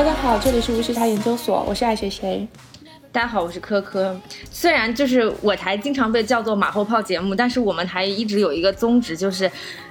[0.00, 2.48] 大家好，这里是无时差研究所，我是爱谁谁。
[3.12, 4.18] 大家好，我是科科。
[4.50, 9.48] 虽然就是我台经常被叫做马后炮节目，但是我们台一直有一个宗旨，就是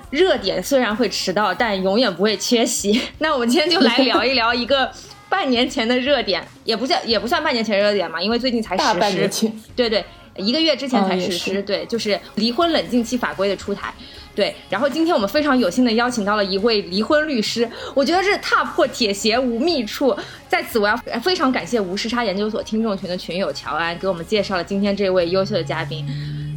[0.09, 2.99] 热点虽然会迟到，但永远不会缺席。
[3.19, 4.91] 那我们今天就来聊一聊一个
[5.29, 8.87] 半年前的热点，也不算也不算半年前热点嘛，因为最近才实施。
[8.87, 10.03] 大半年前，对对，
[10.37, 11.59] 一个月之前才实施。
[11.59, 13.93] 哦对，就是离婚冷静期法规的出台。
[14.39, 20.15] 对，然后今天我们非常有幸的邀请到了一位离婚律师，我觉得是踏破铁鞋无觅处。
[20.47, 26.07] 在此，我要非常感谢吴时差研究所听众群的群友乔安给我们介绍了今天这位优秀的嘉宾。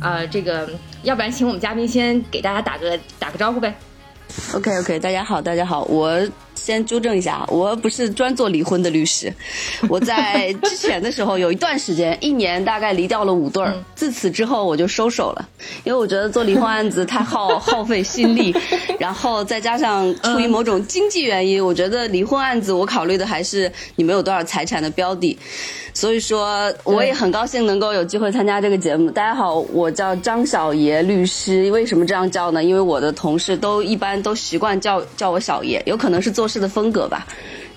[0.00, 0.70] 呃，这个
[1.02, 3.74] 要不然请我们嘉宾先给大家打个打个招呼呗。
[4.54, 6.16] OK OK，大家好，大家好，我
[6.64, 9.32] 先纠正一下，我不是专做离婚的律师，
[9.88, 15.48] 我在之前的时候有一段时间，一年大概离掉了五对儿，自此之后我就收手了，
[15.82, 18.54] 因为我觉得做离婚案子太耗 耗费心力，
[18.98, 25.36] 然后再加上出于某种经济原因，我觉得离婚案子我考虑的还是你们有多少财产的标的。
[25.94, 29.10] 所以说，我也很高兴能够有机会参加这个节目。
[29.10, 31.70] 大家好，我叫张小爷律师。
[31.70, 32.64] 为什么这样叫呢？
[32.64, 37.26] 因为我的同事都一般都习惯叫叫我小爷，有可能是做事的风格吧。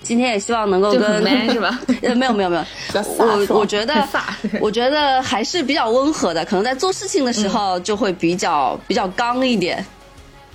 [0.02, 1.80] 今天也希望能够跟很 man 是吧？
[2.03, 2.63] 呃，没有没有没有，
[3.19, 4.08] 我我觉得
[4.61, 9.86] 我觉得还是比较温和的，可能在做事情的时候就会比较、比较刚一点。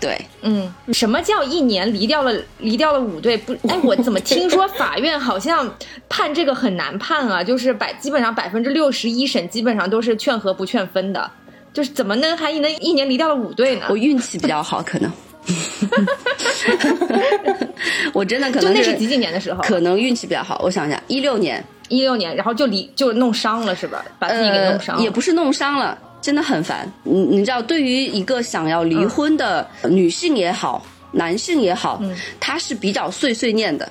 [0.01, 3.37] 对，嗯，什么叫一年离掉了离掉了五对？
[3.37, 5.70] 不，哎，我怎么听说法院好像
[6.09, 7.45] 判这个很难判啊？
[7.45, 11.31] 就是百基本上百分之六十一审基本上都是劝和不劝分的，
[11.75, 13.97] 就是怎么能还能一年离掉了五对呢我？
[13.97, 15.12] 运气比较好，可能。
[18.12, 19.62] 我真的可能就那是几几年的时候？
[19.62, 20.60] 可能运气比较好。
[20.62, 24.05] 我想想，一六年，一六年，然后就离就弄伤了是吧？
[24.19, 26.91] 把自己给弄伤了、呃，也不是弄伤了，真的很烦。
[27.03, 33.91] 你你知道，对于一个想要离婚的女性也好，男性也好，嗯他是比较碎碎念的。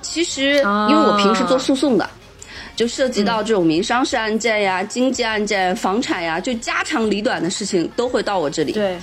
[0.00, 2.08] 其实，啊因为我平时做诉讼的。
[2.74, 8.72] 就涉及到这种民商事案件呀、经济案件、房产呀，就家长里短的事情都会到我这里。
[8.72, 8.96] 对，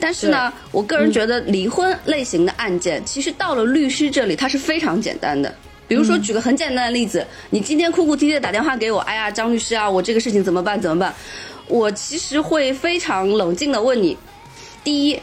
[0.00, 5.54] 但是呢，我个人觉得离婚类型的案件，其实到了律师这里，它是非常简单的。
[5.86, 10.78] 比如说，举个很简单的例子，你今天哭哭啼啼的打电话给我，哎呀，张律师啊，我这个事情怎么办？
[10.78, 11.14] 怎么办？
[11.68, 14.16] 我其实会非常冷静的问你：
[14.84, 15.18] 第一，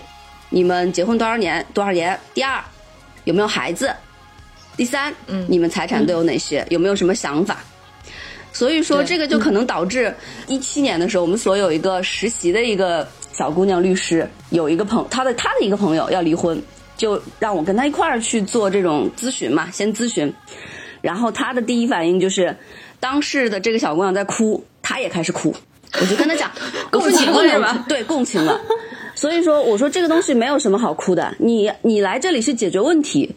[0.50, 1.66] 你们结婚多少年？
[1.74, 2.20] 多少年？
[2.34, 2.64] 第二，
[3.26, 3.94] 有没有孩子？
[4.76, 6.66] 第三，嗯你们财产都有哪些？
[6.70, 7.60] 有没有什么想法？
[8.52, 10.14] 所以说，这个就可能导致
[10.48, 16.60] 一七年的时候，我们所有一个实习的一个小姑娘律师，有一个朋她的她的一个朋友要离婚，
[16.98, 20.34] 就让我跟她一块儿去做这种咨询嘛，先咨询。
[21.02, 22.58] 然后她的第一反应就是，
[23.00, 25.54] 当事的这个小姑娘在哭，她也开始哭。
[26.00, 26.52] 我就跟他讲，
[26.92, 27.86] 共情了是吧？
[27.88, 28.60] 对，共情了。
[29.16, 33.30] 所以说，我说这个东西没有什么好哭的，你你来这里是解决问题，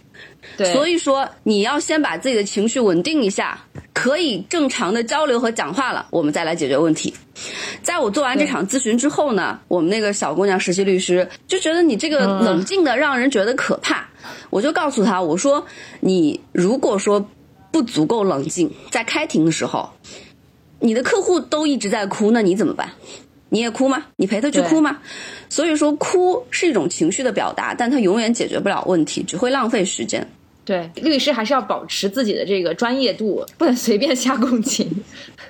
[0.57, 3.59] 对，所以说，你要先把自己的情绪稳定一下，
[3.93, 7.13] 可以正常的交流和讲话了，我们再来解决问题。
[7.83, 14.07] 在我做完这场咨询之后呢，我们那个小姑娘实习律师就觉得你这个冷静的让人觉得可怕，
[14.51, 15.67] 我就告诉她，我说
[15.99, 17.29] 你如果说
[17.73, 19.91] 不足够冷静，在开庭的时候，
[20.83, 22.91] 你的客户都一直在哭，那你怎么办？
[23.49, 24.05] 你也哭吗？
[24.17, 24.99] 你陪他去哭吗？
[25.49, 30.27] 所以说，哭是一种情绪的表达，但它永远解决不了问题，只会浪费时间。
[30.65, 34.89] 对律师还是要保持自己的这个专业度，不能随便瞎共情。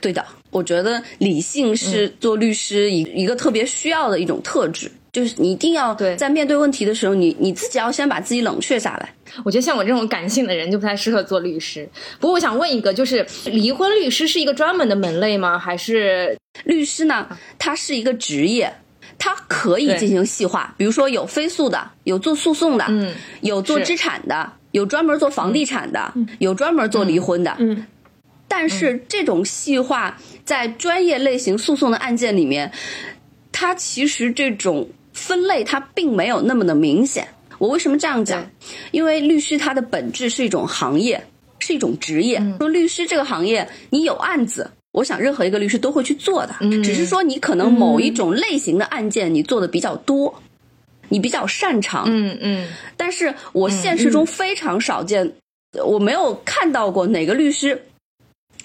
[0.00, 9.14] 对的，我觉得理性是做律师一一个特别需要的一种特质，就是你一定要对在面对问题的时候，你你自己要先把自己冷却下来。
[9.44, 11.88] 我觉得像我这种感性的人就不太适合做律师。
[12.18, 15.58] 不过我想问一个，就是离婚律师是一个专门的门类吗？
[15.58, 17.28] 还是律师呢，
[17.58, 18.72] 它是一个职业。
[19.18, 27.54] 它可以进行细化，比如说有非诉的，有做诉讼的，嗯，有做资产的，有专门做房地产的，有专门做离婚的。
[27.60, 27.86] 嗯，
[28.48, 32.72] 但是这种细化在专业类型诉讼的案件里面，
[33.52, 37.26] 它其实这种分类它并没有那么的明显。
[37.58, 38.44] 我为什么这样讲？
[38.90, 41.22] 因为律师它的本质是一种行业，
[41.60, 42.42] 是一种职业。
[42.58, 44.70] 说律师这个行业，你有案子。
[44.92, 50.42] 我想，任何一个律师都会去做的，只是说你可能某一种类型的案件你做的比较多，
[51.08, 52.04] 你比较擅长。
[52.08, 55.32] 嗯嗯但是我现实中非常少见，
[55.86, 57.80] 我没有看到过哪个律师。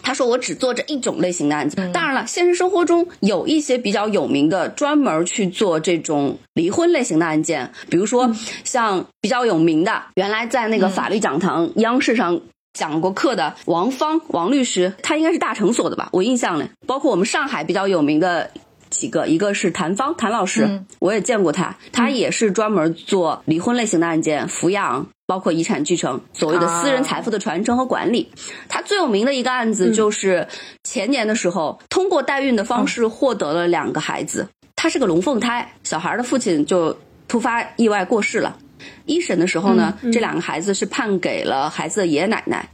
[0.08, 1.76] 他说：“我只做这一种类型的案子。
[1.94, 8.32] 当然了，现实生活中有一些比较有名的，专门去做这种离婚类型的案件，比如说
[8.64, 12.40] 像比较有名的，原来在那个法律讲堂、央视上
[12.72, 16.08] 讲过课的王芳王律师，他应该是大成所的吧？
[16.14, 18.50] 我印象里，包括我们上海比较有名的
[18.90, 28.32] 几个，一个是谭芳谭老师，我也见过他，他也是专门做离婚类型的案件，抚养包括遗产继承，所谓的私人财富的传承和管理。
[28.70, 30.48] 他最有名的一个案子就是
[30.84, 36.98] 前年的时候，通过代孕的方式获得了两个孩子，他是个龙凤胎，小孩的父亲就
[37.28, 38.58] 突发意外过世了。
[39.06, 42.70] 一审的时候呢，这两个孩子是判给了孩子的爷爷奶奶，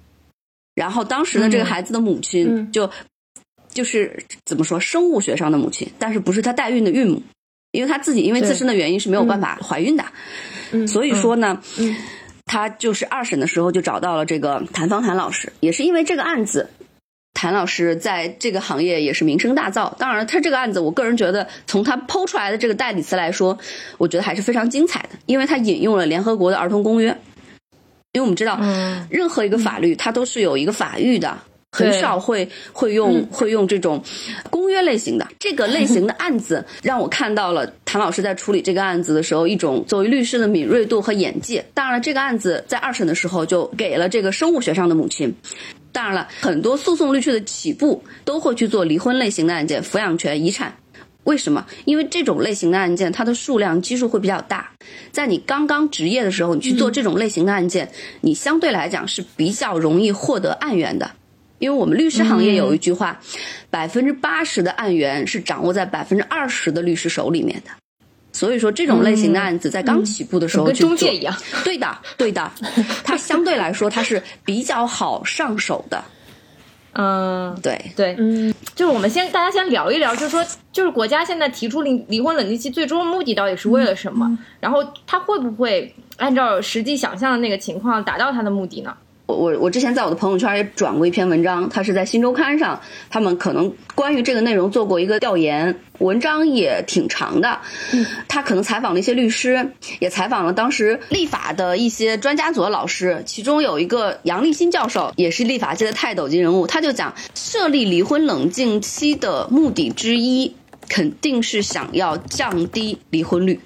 [0.75, 2.89] 然后当时呢，这个孩子的母亲就。
[3.73, 7.21] 就是怎么说，生物学上的母亲，但是不是她代孕的孕母，
[7.71, 10.05] 因为她自己因为自身的原因是没有办法怀孕的，
[10.87, 11.61] 所以说呢，
[12.45, 16.69] 她就是二审的时候就找到了这个谭芳谭老师，也是因为这个案子，
[17.33, 19.93] 谭老师在这个行业也是名声大噪。
[19.97, 23.57] 当然，他这个案子，我个人觉得从他剖出来的这个代理词来说，
[23.97, 27.09] 我觉得还是非常精彩的，因为他引用了联合国的儿童公约，
[28.11, 28.59] 因为我们知道，
[29.09, 31.35] 任何一个法律它都是有一个法域的。
[31.73, 34.01] 很少会会用会用这种
[34.51, 41.65] 公约类型的这个类型的案子， 让我看到了谭老师在处理这个案子的时候一种作为律师的敏锐度和眼界。
[41.73, 45.33] 当然了，这个案子在二审的时候就给了这个生物学上的母亲。
[45.91, 50.75] 当然了，很多诉讼律师的起步都会去做离婚类型的案件，抚养权、遗产。
[51.23, 51.65] 为什么？
[51.85, 54.71] 因为这种类型的案件，它的数量基数会比较大。
[55.11, 57.89] 在你刚刚执业的时候，你去做这种类型的案件，
[58.21, 61.09] 你相对来讲是比较容易获得案源的。
[61.63, 63.17] 因为我们律师行业有一句话，
[63.69, 67.71] 百分之八十的案源是掌握在百分之二十的律师手里面的，
[68.33, 71.33] 所以说这种类型的案子在刚起步的时候跟中介一样，
[71.63, 72.51] 对的，对的，
[73.05, 76.03] 它相对来说它是比较好上手的。
[76.95, 77.81] 嗯，对。
[77.95, 84.37] 对，嗯，就是我们先大家先聊一聊，就是说，就是国家现在提出离离婚冷静期最终目的到底是为了什么？
[84.59, 88.93] 然后它会不会按照实际想象的那个情况达到它的目的呢？
[89.25, 97.59] 我我我之前在我的朋友圈也转过一篇文章，它是在新周刊上，他们可能关于这个内容做过一个调研，文章也挺长的。
[97.93, 110.53] 嗯，他可能采访了一些律师，也采访了当时立法的一些专家组的老师，其中有一个杨立新教授，也是立法界的泰斗级人物，他就讲设立离婚冷静期的目的之一，
[110.89, 113.61] 肯定是想要降低离婚率，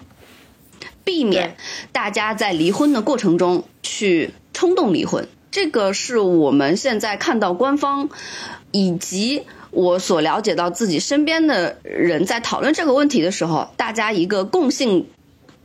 [1.04, 1.58] 避免
[1.92, 5.28] 大家在离婚的过程中去冲动离婚。
[5.50, 8.10] 这个是我们现在看到官方，
[8.72, 15.08] 以及我所了解到自己身边的人在讨论这个问题的时候，大家一个共性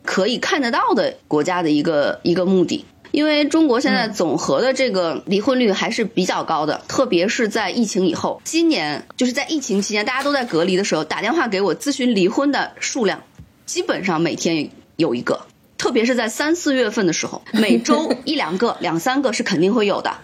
[0.05, 2.85] 可以看得到的国家的一个一个目的。
[3.11, 13.23] 因为中国现在总和的这个离婚率还是比较高的，特别是在疫情以后，今年就是在疫情期间大家都在隔离的时候，打电话给我咨询离婚的数量，
[13.67, 15.43] 基本上每天有一个。
[15.83, 20.15] 特别是在三四月份的时候， 每周一两个、 两三个是肯定会有的，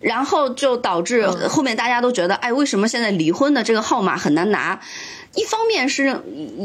[0.00, 4.80] 然后就导致后面大家都觉得，哎，为什么现在离婚的这个号码很难拿？
[5.36, 6.20] 一方面是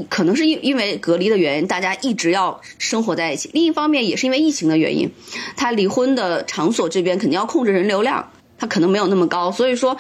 [0.10, 5.12] 可能是因因为隔离的原因，大家一直要生活在一起；另一方面也是因为疫情的原因，
[5.56, 9.96] 他离婚的场所这边肯定要控制人流量，他可能没有那么高，所以说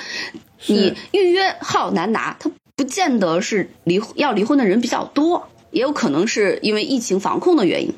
[0.65, 5.50] 你预约号难拿，他不见得是离要离婚的人比较多。
[5.73, 7.91] 也有可能是因为疫情防控的原因，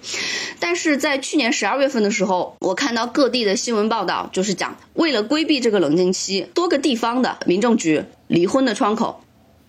[0.59, 9.21] 但是在去年十二月份的时候，我看到各地的新闻报道，就是讲为了规避这个冷静期，多个地方的民政局离婚的窗口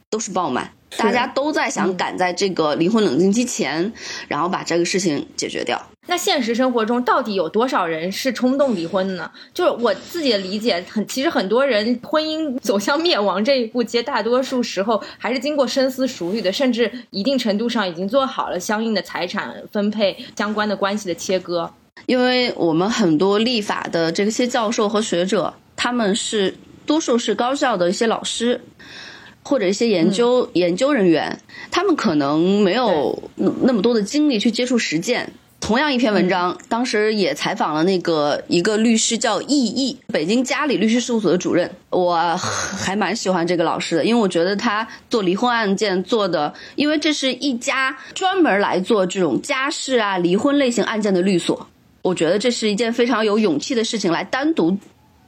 [0.09, 0.73] 都是爆满。
[0.97, 3.93] 大家都在想赶在这个离婚冷静期前，
[4.29, 5.91] 然后把这个事情解决掉。
[6.07, 9.31] 那现实生活中到底有多少人是冲动离婚的呢？
[9.53, 21.71] 就是我自己的理解，很其实很多人婚姻走向灭亡这一步，其实大多数时候还是经过深思熟虑的，甚至一定程度上已经做好了相应的财产分配、相关的关系的切割。
[22.07, 26.55] 因为我们很多立法的这些教授和学者，他们是
[26.87, 28.61] 多数是高校的一些老师。
[29.49, 35.33] 或者一些研究研究人员，他们可能没有那么多的精力去接触实践。
[35.67, 41.69] 同样一篇文章，当时也采访了那个一个律师叫易易，北京嘉里律师事务所的主任。
[41.91, 51.67] 我还蛮喜欢这个老师的，因为我觉得他做离婚案件做的，因为这是一家专门来做这种家事啊、离婚类型案件的律所。
[52.03, 54.79] 我觉得这是一件非常有勇气的事情，来单独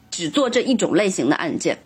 [0.09, 1.76] 只做这一种类型的案件。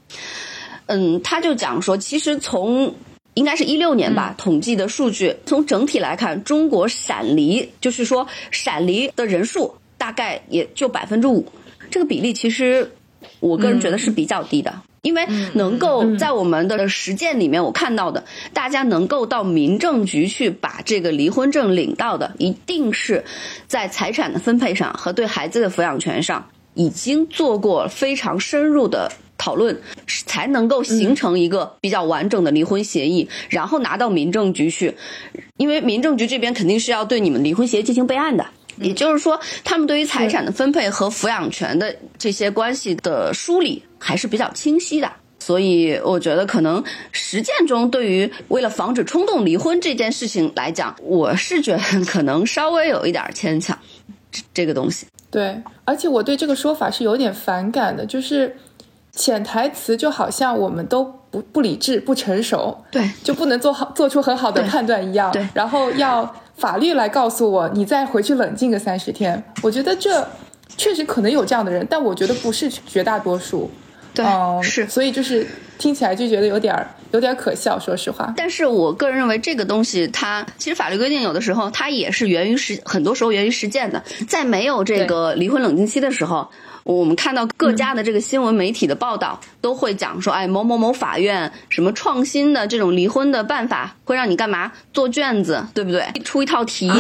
[0.89, 2.95] 嗯，他就讲说，其实从
[3.35, 11.47] 应该是一六年吧统计的数据，从整体来看，中国闪离就是说闪离的人数大概也就百分之五，
[11.91, 12.93] 这个比例其实
[13.41, 18.23] 我个人觉得是比较低的，因为能够在我们的实践里面，我看到的，
[18.53, 23.25] 大家能够到民政局去把这个离婚证领到的，一定是
[23.67, 29.11] 在财产的分配上和对孩子的抚养权上已经做过非常深入的。
[29.39, 29.77] 讨论，
[30.27, 34.97] 才能够形成一个比较完整的离婚协议，然后拿到民政局去，
[35.57, 38.47] 因为民政局这边肯定是要对你们离婚协议进行备案的。
[38.77, 45.13] 也就是说，他们对于财产的分配和抚养权的这些关系的梳理还是比较清晰的。
[45.41, 53.77] 所以，我觉得可能实践中，对于为了防止冲动离婚这件事情来讲，我是觉得可能稍微有一点牵强。
[54.31, 58.57] 这这个东西，对，而且我对这个说法是有点反感的，就是
[59.15, 65.31] 潜台词就好像我们都不不理智、不成熟，对，就不能做好做出很好的判断一样。
[65.31, 69.43] 对，然后要法律来告诉我，你再回去冷静个三十天。
[69.63, 70.27] 我觉得这
[70.79, 73.71] 确实可能有这样的人，但我觉得不是绝大多数。
[74.15, 74.25] 对，
[74.63, 75.47] 是，所以就是
[75.79, 78.33] 听起来就觉得有点儿有点可笑，说实话。
[78.37, 84.03] 但是我个人认为这个东西，它其实法律规定有的时候它也是源于实，很多时候源于实践的。
[84.29, 86.51] 在没有这个离婚冷静期的时候。
[86.85, 94.73] 我们看到各家的这个新闻媒体的报道，都会讲说，哎，某某某法院什么创新的这种离婚的办法，会让你干嘛？
[94.93, 96.05] 做卷子，对不对？
[96.25, 96.91] 出一套题，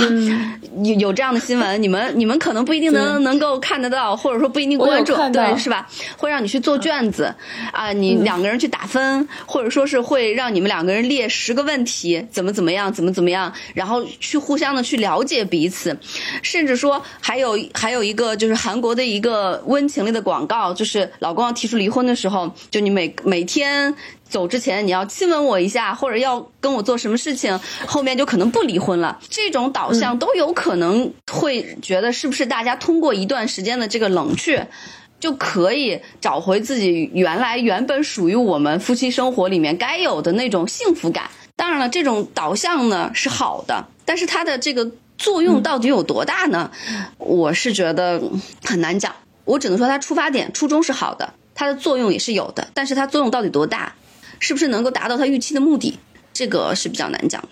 [0.85, 5.89] 有有这样的新闻， 你们你们可能不一定能能够看得到，或者说不一定关注，对，是吧？
[6.17, 7.35] 会让你去做卷子，
[7.73, 15.99] 啊，你两个人去打分，或者说是会让你们两个人列十个问题，怎么怎么样，怎么怎么样，然后去互相的去了解彼此，
[16.43, 19.61] 甚至说还有还有一个就是韩国的一个。
[19.73, 23.93] 温情类的广告，就是老公要提出离婚的时候，就你每每天
[24.29, 29.19] 走之前，你要亲吻我一下，或者要跟我做什么事情，后面就可能不离婚了。
[29.29, 34.69] 这种导向都有可能会觉得，是不是大家通过一段时间的这个冷却，
[35.19, 41.31] 就可以找回自己原来原本属于我们夫妻生活里面该有的那种幸福感？
[41.57, 46.71] 当然了，这种导向呢是好的，但是它的这个作用到底有多大呢？
[47.19, 48.21] 我是觉得
[48.65, 49.15] 很难讲。
[49.45, 53.95] 我只能说，它出发点初衷是好的，它的作用也是有的，但是它作用到底多大，
[54.39, 55.99] 是不是能够达到它预期的目的，
[56.33, 57.49] 这个是比较难讲的。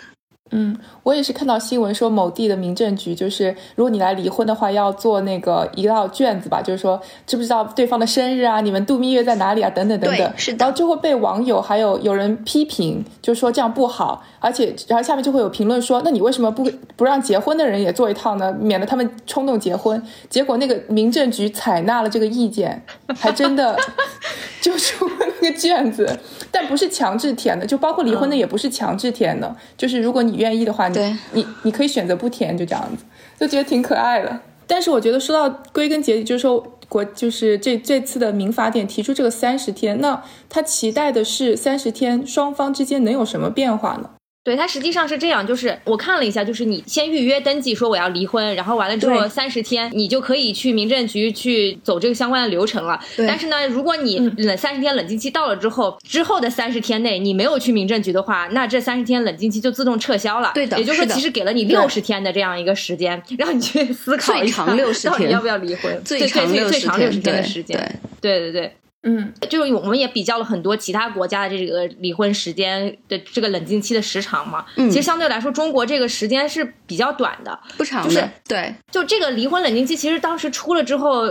[0.52, 10.32] 嗯，我也是看到新闻说某地的民政局，就是如果你来离婚的话，要做那个一道卷子吧，就是说知不知道对方的生日啊，你们度蜜月在哪里啊，等等等等。
[10.36, 10.58] 是的。
[10.58, 18.52] 然后就会被网友还有有人批评，就说这样不好，而且然后下面就会有评论说，那你为什么不不让结婚的人也做一套呢？
[18.60, 20.02] 免得他们冲动结婚。
[20.28, 22.82] 结果那个民政局采纳了这个意见，
[23.14, 23.78] 还真的
[24.60, 25.08] 就出
[25.40, 26.18] 那个卷子，
[26.50, 30.39] 但不是强制填的，就包括离婚的也不是强制填的，就是如果你。
[30.40, 33.04] 愿意的话，你你你可以选择不填，就这样子，
[33.38, 34.40] 就觉得挺可爱的。
[34.66, 44.10] 但是我觉得说到归根结底，就是说国就是这这次的民法典提出这个三十天，那他期待的是三十天双方之间能有什么变化呢？
[44.42, 52.98] 对，它实际上是这样，就是我看了一下，就是你先预约登记说我要离婚，然后完了之后三十天你就可以去民政局去走这个相关的流程了。
[53.18, 60.52] 但是呢，如果你冷三十天冷静期到了之后，之后的三十天内你没有去民政局的话，那这三十天冷静期就自动撤销了。
[60.54, 66.02] 对的，也就是说，其实给了你六十天的这样一个时间，让你去思考一下到底要不要离婚。
[66.02, 68.00] 最长六十天的时间。
[68.22, 68.72] 对对对。
[69.02, 74.66] 嗯，就是我们也比较了很多其他国家的这个离婚时间的这个冷静期的时长嘛。
[74.76, 78.30] 嗯，其实相对来说，中国这个时间是比较短的，不长的。
[78.46, 81.22] 对，就这个离婚冷静期，其实当时出了之后，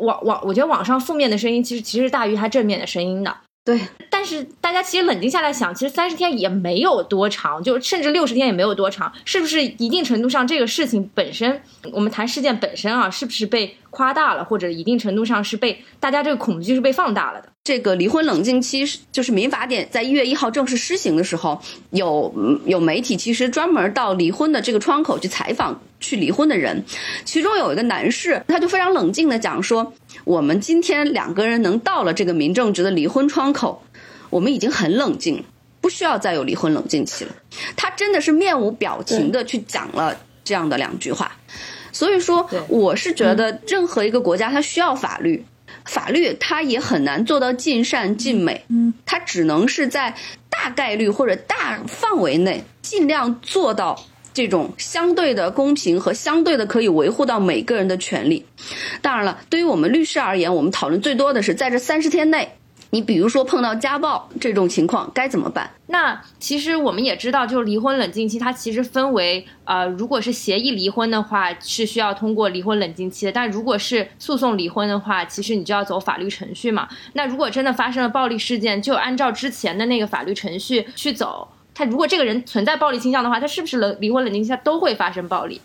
[0.00, 3.36] 网网我觉得网上负面的声音其实其实大于它正面的声音的。
[3.62, 11.60] 对，但是大家其实冷静下来想，其实三十天也没有多长，就甚至六十天也没有多长，是不是一定程度上这个事情本身，
[11.92, 17.48] 我们谈事件本身啊，是不是被夸大了，或者一定程度上是被大家这个恐惧是被放大了的？
[17.62, 26.82] 这个离婚冷静期就是民法典在一月一号正式施行的时候，有有媒体其实专门到离婚的这个窗口去采访去离婚的人，
[27.26, 29.92] 其中有一个男士，他就非常冷静的讲说，
[30.30, 33.82] 我们今天两个人能到了这个民政局的离婚窗口，
[34.30, 35.42] 我们已经很冷静，
[35.80, 37.32] 不需要再有离婚冷静期了。
[37.74, 41.32] 他真的是面无表情的去讲了这样的两句话，
[41.90, 45.44] 所以说我是觉得任何一个国家它需要法律。
[45.84, 50.14] 法律它也很难做到尽善尽美，嗯，它只能是在
[50.48, 54.00] 大概率或者大范围内尽量做到
[54.32, 58.44] 这种相对的公平和相对的可以维护到每个人的权利。
[59.02, 62.48] 当然了，对于我们律师而言，我们讨论最多的是在这三十天内。
[62.92, 65.70] 你比如说碰到家暴这种情况该怎么办？
[65.86, 76.88] 那其实我们也知道，就是离婚冷静期，它其实分为呃，如果是协议离婚的话，是需要通过离婚冷静期的；但如果是诉讼离婚的话，其实你就要走法律程序嘛。
[77.12, 81.46] 那如果真的发生了暴力事件，就按照之前的那个法律程序去走。
[81.80, 85.58] 他如果这个人存在暴力倾向的话，他是不是冷离婚冷静期都会发生暴力？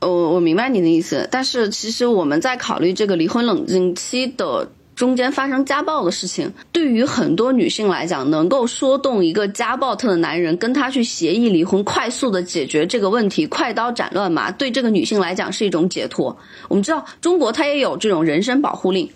[0.00, 4.70] 我我明白你的意思，但是其实我们在考虑这个离婚冷静期的。
[4.94, 16.36] 中间发生家暴的事情，对于很多女性来讲，能够说动一个家暴她的男人跟她去协议离婚，快速的解决这个问题，快刀斩乱麻，对这个女性来讲是一种解脱。
[16.66, 19.08] 我们知道中国它也有这种人身保护令，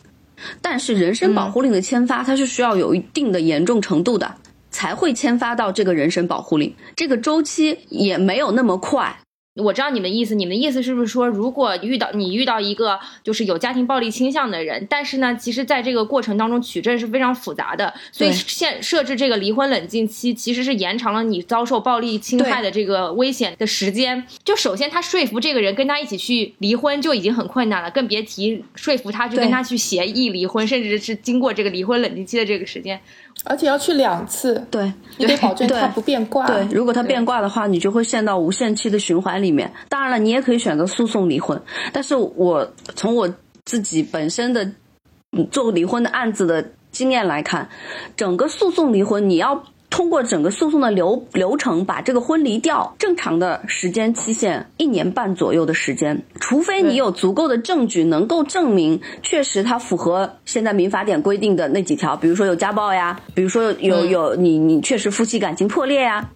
[0.60, 4.32] 但是人身保护令的签发，它是需要有一定的严重程度的，
[4.72, 9.18] 才会签发到这个人身保护令，这个周期也没有那么快。
[9.56, 24.26] 我知道你们意思，你们的意思是不是说，如果遇到你遇到一个就是有家庭暴力倾向的人，但是呢，其实在这个过程当中取证是非常复杂的，所以现设置这个离婚冷静期，其实是延长了你遭受暴力侵害的这个危险的时间。
[24.42, 32.98] 就首先他说服这个人跟他一起去离婚就已经很困难了，更别提说服他去跟他去协议离婚，甚至是经过这个离婚冷静期的这个时间。
[33.44, 36.46] 而且要去两次，对，你得保证他不变卦。
[36.46, 39.72] 对，如果他变卦的话，你就会陷到无限期的循环里面。
[39.88, 41.60] 当然了，你也可以选择诉讼离婚，
[41.92, 43.32] 但是我从我
[43.64, 44.70] 自己本身的
[45.50, 47.68] 做离婚的案子的经验来看，
[48.16, 49.64] 整个诉讼离婚你要。
[49.92, 66.26] 通过整个诉讼的流流程，把这个婚离掉，正常的时间期限一年半左右的时间，除非你有足够的证据能够证明确实他符合现在民法典规定的那几条，比如说有家暴呀，比如说有有你你确实夫妻感情破裂呀。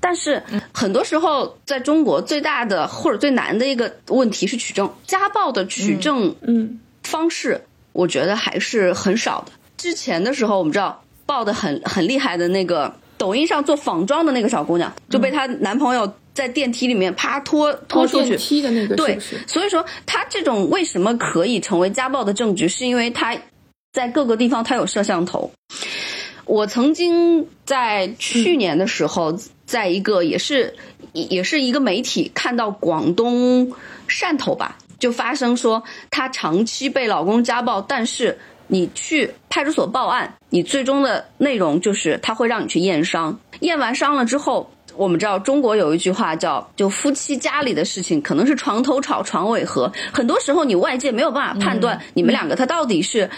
[0.00, 9.52] 但是很多时候，在中国最大的或者最难的一个问题是取证，家暴的取证嗯方式，我觉得还是很少的。
[9.76, 11.00] 之前的时候，我们知道。
[11.26, 18.28] 爆的很很厉害的那个抖音上做仿妆的那个小姑娘，就被她男朋友在电梯里面啪拖拖出去。
[18.28, 23.36] 电梯的那个对，所以说她这种为什么可以成为家暴的证据，是因为她
[23.92, 25.50] 在各个地方她有摄像头。
[26.44, 30.76] 我曾经在去年的时候，在一个也是
[31.12, 33.72] 也是一个媒体看到广东
[34.08, 38.38] 汕头吧，就发生说她长期被老公家暴，但是。
[38.68, 53.30] 你去派出所报案，你最终的内容就是他会让你去验伤，验完伤了之后，我们知道中国有一句话叫“就夫妻家里的事情可能是床头吵，床尾和”，很多时候你外界没有办法判断你们两个他到底是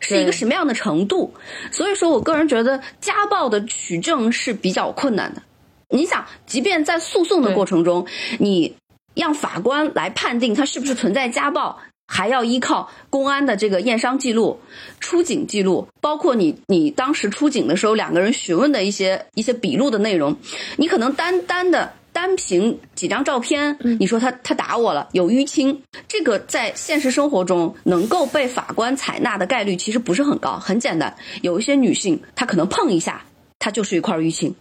[0.00, 1.32] 是一个什么样的程度，
[1.70, 5.42] 所以说我个人觉得家暴的取证是比较困难的。
[5.88, 8.06] 你想，即便在诉讼的过程中，
[8.38, 8.74] 你
[9.14, 11.78] 让法官来判定他是不是存在家暴。
[12.14, 14.60] 还要依靠公安的这个验伤记录、
[15.00, 20.36] 出警记录，包括你你当时出警的时候两个人询问的一些一些笔录的内容，
[20.76, 30.58] 你可能单单的单凭几张照片，你说他他打我了有淤青，这个在现实生活中能够被法官采纳的概率其实不是很高。
[30.58, 33.24] 很简单，有一些女性她可能碰一下，
[33.58, 34.54] 她就是一块淤青，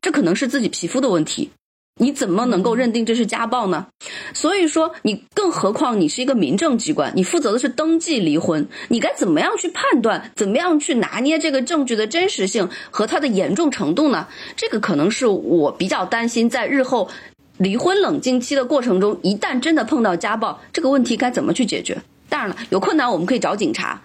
[0.00, 1.50] 这可能是自己皮肤的问题。
[2.00, 3.86] 你怎么能够认定这是家暴呢？
[4.32, 14.26] 所以说，你更何况你是一个民政机关，你负责的是登记离婚，你该怎么样去判断，怎么样去拿捏这个证据的真实性和它的严重程度呢？
[14.56, 17.08] 这个可能是我比较担心，在日后
[17.58, 21.96] 离婚冷静期的过程中，一旦真的碰到家暴，这个问题该怎么去解决？
[22.28, 24.02] 当然了，有困难我们可以找警察，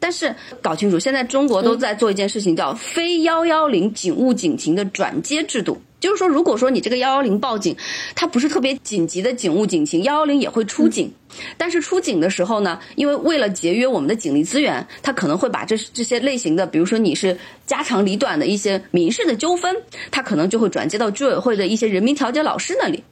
[0.00, 5.80] 但是搞清楚，现在中国都在做一件事情，叫非幺幺零警务警情的转接制度。
[6.02, 7.74] 就是说，如果说你这个幺幺零报警，
[8.16, 11.10] 它不是特别紧急的警务警情，幺幺零也会出警。
[11.56, 19.74] 但是出警的时候呢，因为为了节约我们的警力资源，他可能会把这这些类型的，比如说你是家长里短的一些民事的纠纷，
[20.10, 23.02] 他可能就会转接到居委会的一些人民调解老师那里。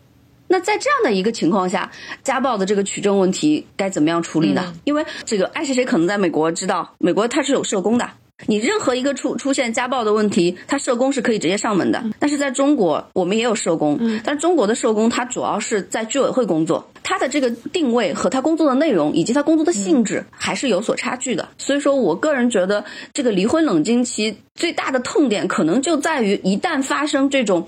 [0.48, 1.88] 那在这样的一个情况下，
[2.24, 4.74] 家暴的这个取证问题该怎么样处理呢？
[4.82, 8.10] 因为这个爱谁谁可能在美国知道，美国它是有社工的。
[8.46, 12.02] 你任何一个出出现家暴的问题，他社工是可以直接上门的。
[12.18, 21.48] 但是在中国，我们也有社工，但是中国的社工他主要是在居委会工作，他的这个定位和他工作的内容以及他工作的性质还是有所差距的。
[21.58, 27.66] 所以说我个人觉得，这个离婚冷静期最大的痛点可能就在于，一旦发生这种。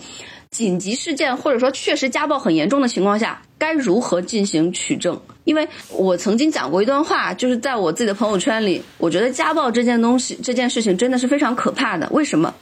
[0.52, 5.18] 紧急事件，或者说确实家暴很严重的情况下，该如何进行取证？
[5.44, 12.06] 因为我曾经讲过一段话，就是在我自己的朋友圈里，我觉得家暴这件东西，这件事情真的是非常可怕的。
[12.12, 12.54] 为什么？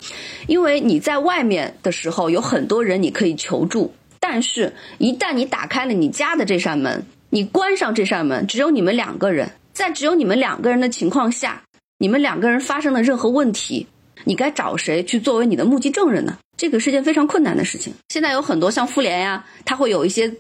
[0.47, 11.61] 因为你在外面的时候有很多人你可以求助，但是一旦你打开了你家的这扇门，你关上这扇门，只有你们两个人，在只有你们两个人的情况下，
[11.99, 13.89] 你们两个人发生的任何问题。
[14.25, 16.37] 你该找谁去作为你的目击证人呢？
[16.61, 17.95] 这个是件非常困难的事情。
[18.11, 20.31] 现在有很多像妇联呀，他会有一些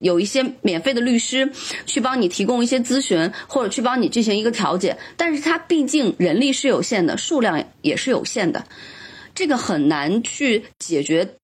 [0.00, 1.48] 有一些免费的律师
[1.86, 4.98] 去帮你提供一些咨询，或者去帮你进行一个调解。
[5.16, 8.66] 但是它毕竟人力是有限的，数量也是有限的，
[9.32, 11.36] 这个很难去解决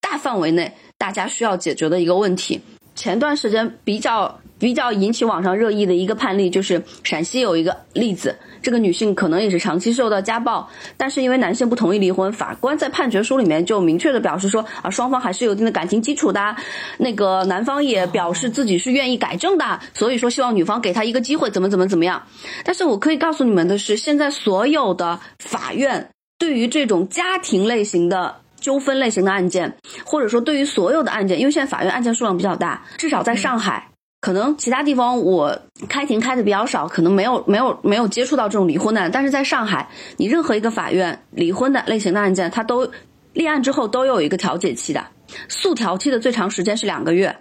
[0.00, 2.58] 大范围内大家需要解决的一个问题。
[2.94, 16.56] 前段时间比较比较引起网上热议的一个判例，就是陕西有一个例子，这个女性可能也是长期受到家暴，但是因为男性不同意离婚，法官在判决书里面就明确的表示说啊，双方还是有一定的感情基础的，
[16.98, 22.22] 那个男方也表示自己是愿意改正的，所以说希望女方给他一个机会，怎么怎么怎么样。
[22.64, 33.88] 但是我可以告诉你们的是，现在所有的法院对于这种家庭类型的纠纷类型的案件，或者说对于所有的案件，因为现在法院案件数量比较大，至少在上海。
[34.26, 35.56] 可能其他地方我
[35.88, 39.08] 开庭开的比较少，可能没有没有没有接触到这种离婚的。
[39.08, 42.90] 但是在上海，你任何一个法院离婚的类型的案件，它都
[43.34, 45.06] 立案之后都有一个调解期的，
[45.48, 47.36] 诉调期的最长时间是两个月，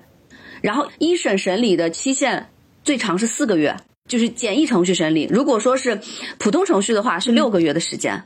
[0.62, 2.50] 然后一审审理的期限
[2.84, 3.76] 最长是四个月，
[4.08, 5.28] 就是简易程序审理。
[5.32, 6.00] 如果说是
[6.38, 8.26] 普通程序的话，是六个月的时间。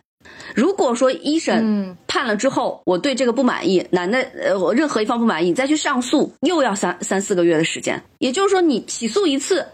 [0.56, 8.02] 如果说一审判了之后，我对这个不满意，男的呃，我任何一方不满意，你再去上诉，又要三三四个月的时间。
[8.18, 9.66] 也就是说，你起诉一次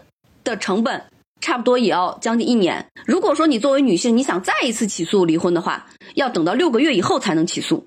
[0.44, 1.02] 的成本，
[1.40, 2.84] 差不多也要将近一年。
[3.06, 7.86] 如果说你作为女性，你想再一次起诉离婚的话，要等到六个月以后才能起诉。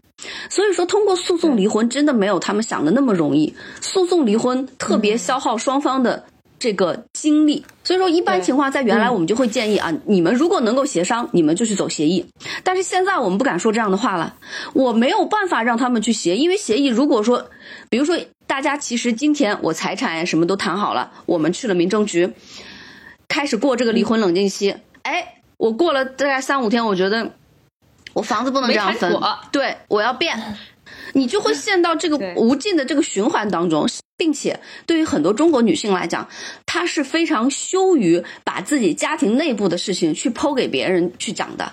[0.49, 3.55] 所以说，通过诉讼离婚真的没有他们想的那么容易。
[3.81, 6.25] 诉讼离婚特别消耗双方的。
[6.59, 12.25] 这个经历，所以说一般情况在原来我们就会建议啊，你们如果能够协商，你们就去走协议。
[12.63, 14.35] 但是现在我们不敢说这样的话了，
[14.73, 17.49] 我没有办法让他们去协，因为协议如果说，
[17.89, 22.33] 比如说大家其实今天我财产什么都谈好了，我们去了民政局，
[23.27, 24.75] 开始过这个离婚冷静期。
[25.03, 27.31] 哎，我过了大概三五天，我觉得
[28.13, 29.15] 我房子不能这样分，
[29.51, 30.57] 对我要变，
[31.13, 33.87] 你就会陷到这个无尽的这个循环当中。
[34.19, 36.27] 并且对于很多中国女性来讲，
[36.65, 41.71] 她是非常羞于把自己家庭内部的事情去剖给别人去讲的，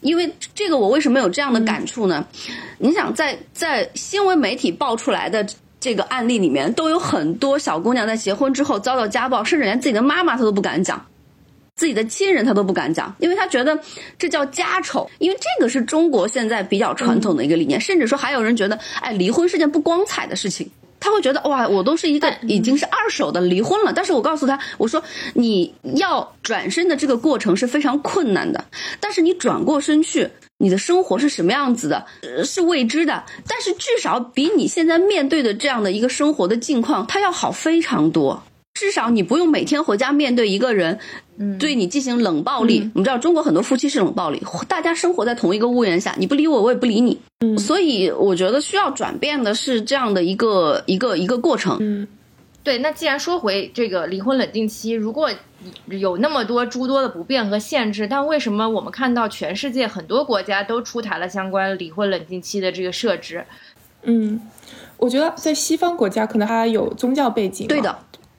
[0.00, 2.26] 因为这个我为什么有这样的感触呢？
[2.78, 5.46] 你想在在新闻媒体爆出来的
[5.78, 11.06] 这个案例里面，都有很多小姑娘在结婚之后遭到家暴，甚至连自己的妈妈她都不敢讲，
[11.78, 13.80] 自己的亲人他都不敢讲，因为他觉得
[14.18, 20.68] 这叫家丑，因为这个是中国现在比较传统的一个理念，甚至说还有人觉得，哎，离婚是件不光彩的事情。
[21.00, 23.92] 他会觉得哇，我都是一个已经是二手的离婚了。
[23.92, 25.00] 但是我告诉他，我说
[25.34, 28.64] 你要转身的这个过程是非常困难的。
[28.98, 32.04] 但是你转过身去，你的生活是什么样子的，
[32.44, 33.22] 是未知的。
[33.46, 38.42] 但是至少比你现在面对的这样的一个生活的境况，它要好非常多。
[38.78, 40.96] 至少你不用每天回家面对一个人，
[41.58, 42.88] 对你进行冷暴力。
[42.94, 47.18] 我们知道中国很多夫妻是冷暴力，大家生活在同一个屋檐下，你不理我，我也不理你。
[47.40, 51.76] 嗯所以我觉得需要转变的是这样的一个一个一个过程。
[51.80, 52.06] 嗯，
[52.62, 52.78] 对。
[52.78, 55.28] 那既然说回这个离婚冷静期，如果
[55.88, 63.44] 有那么多诸多的不便和限制，但为什么我们看到全世界很多国家都出台了相关离婚冷静期的这个设置？
[64.04, 64.40] 嗯，
[64.98, 67.66] 我觉得在西方国家可能还有宗教背景。
[67.66, 67.98] 对的。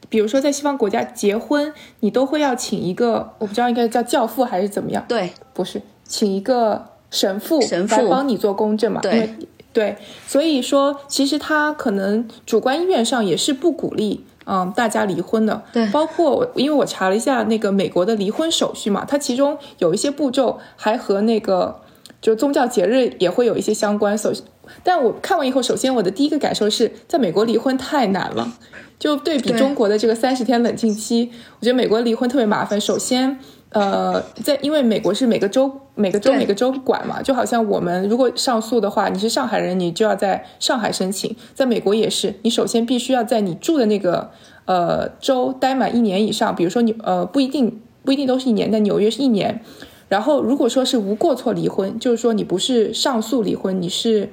[0.10, 5.06] 比如说，在西方国家结婚，你都会要请一个，我不知道应该叫教父还是怎么样？
[5.08, 9.00] 对，不是，请一个神父神父来帮你做公证嘛？
[9.02, 9.36] 对，
[9.72, 15.62] 对，所以说其实他可能主观意愿上也是不鼓励，嗯，大家离婚的。
[15.72, 21.80] 对，包括因为我查了一下那个美国的离婚手续嘛，它其中有一些步骤还和那个
[22.19, 24.17] 就宗教节日也会有一些相关。
[24.17, 24.34] 首，
[24.84, 28.53] 但我看完以后，首先我的第一个感受是在美国离婚太难了。
[28.97, 32.82] 就对比中国的这个三十天冷静期，我觉得美国离婚特别麻烦。
[32.82, 41.34] 首先，呃，在因为美国是每个州每个州每个州管嘛，就好像我们如果上诉的话，你是上海人，你就要在上海申请。
[41.53, 44.32] 在美国也是，你首先必须要在你住的那个
[44.65, 46.53] 呃州待满一年以上。
[46.53, 49.62] 比如说你呃不一定不一定都是一年，但纽约是一年。
[50.10, 54.29] 然后如果说是无过错离婚，就是说你不是上诉离婚，你是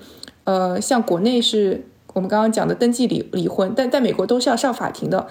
[0.47, 1.87] 呃像国内是。
[2.15, 5.27] 我们刚刚讲的登记离离婚，但在美国都是要上法庭的，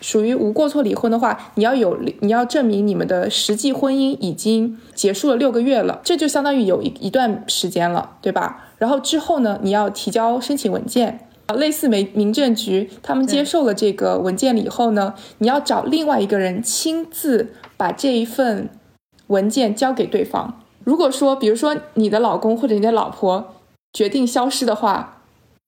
[0.00, 8.68] 属于无过错离婚的话，你要有你要证明你们的实际婚姻已经结束了六个月了，这就相当于有一一段时间了，对吧？
[8.78, 18.68] 然后之后呢，你要提交申请文件，类似民民政局，他们接受了这个文件了以后呢，你要找另外一个人亲自把这一份
[19.26, 20.60] 文件交给对方。
[20.84, 23.54] 如果说，比如说你的老公或者你的老婆
[23.92, 25.18] 决定消失的话。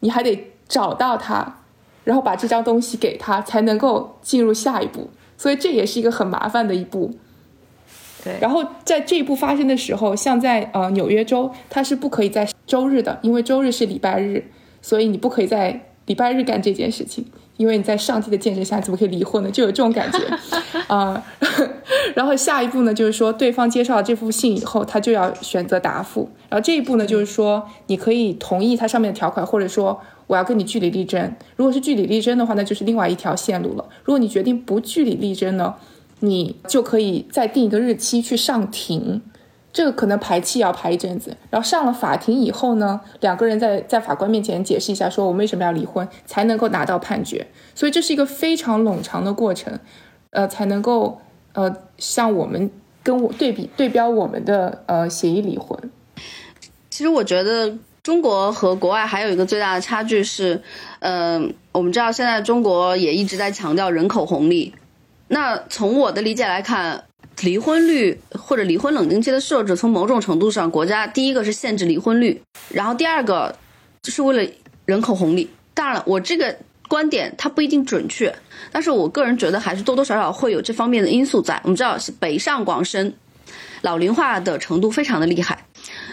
[0.00, 1.60] 你还得找到他，
[2.04, 5.08] 然后把这张东西给他，才能够进入下一步。
[5.38, 7.14] 所以这也是一个很麻烦的一步。
[8.22, 8.36] 对。
[8.38, 14.44] 然后在这一步发生的时候，像在呃纽约州，它是不可以在周日的，因为周日是礼拜日，
[14.82, 17.24] 所以你不可以在礼拜日干这件事情。
[17.56, 19.50] 因为你在上帝的见证下，怎么可以离婚呢？
[19.50, 20.18] 就有这种感觉
[20.88, 21.22] 啊。
[22.14, 26.28] 然后下一步呢，就是说对方接受了这封信以后，他就要选择答复。
[26.48, 31.34] 然后这一步呢，就是说你可以同意它上面的条款，或者说我要跟你据理力争。
[31.56, 33.84] 如果是据理力争的话，那就是另外一条线路了。
[34.04, 35.74] 如果你决定不据理力争呢，
[36.20, 39.22] 你就可以再定一个日期去上庭。
[39.74, 47.44] 这个可能排期要排一阵子，然后上了法庭以后呢，两个人在在法官面前解释一下，说我们为什么要离婚，才能够拿到判决。
[47.74, 49.76] 所以这是一个非常冗长的过程，
[50.30, 51.20] 呃，才能够
[51.54, 52.70] 呃像我们
[53.02, 55.76] 跟我对比对标我们的呃协议离婚。
[56.88, 60.62] 其实我觉得中国和国外还有一个最大的差距是，
[61.00, 64.72] 嗯，我们知道现在中国也一直在强调人口红利，
[65.26, 67.02] 那从我的理解来看。
[67.42, 73.54] 离婚率或者离婚冷静期的设置，从某种程度上，国家第一个是限制离婚率，然后第二个
[74.02, 74.52] 就是为了
[74.86, 75.50] 人口红利。
[75.74, 76.56] 当然了，我这个
[76.88, 78.34] 观点它不一定准确，
[78.70, 81.60] 但是我个人觉得还是多多少少会有这方面的因素在。
[81.64, 83.14] 我们知道，北上广深
[83.82, 85.66] 老龄化的程度非常的厉害，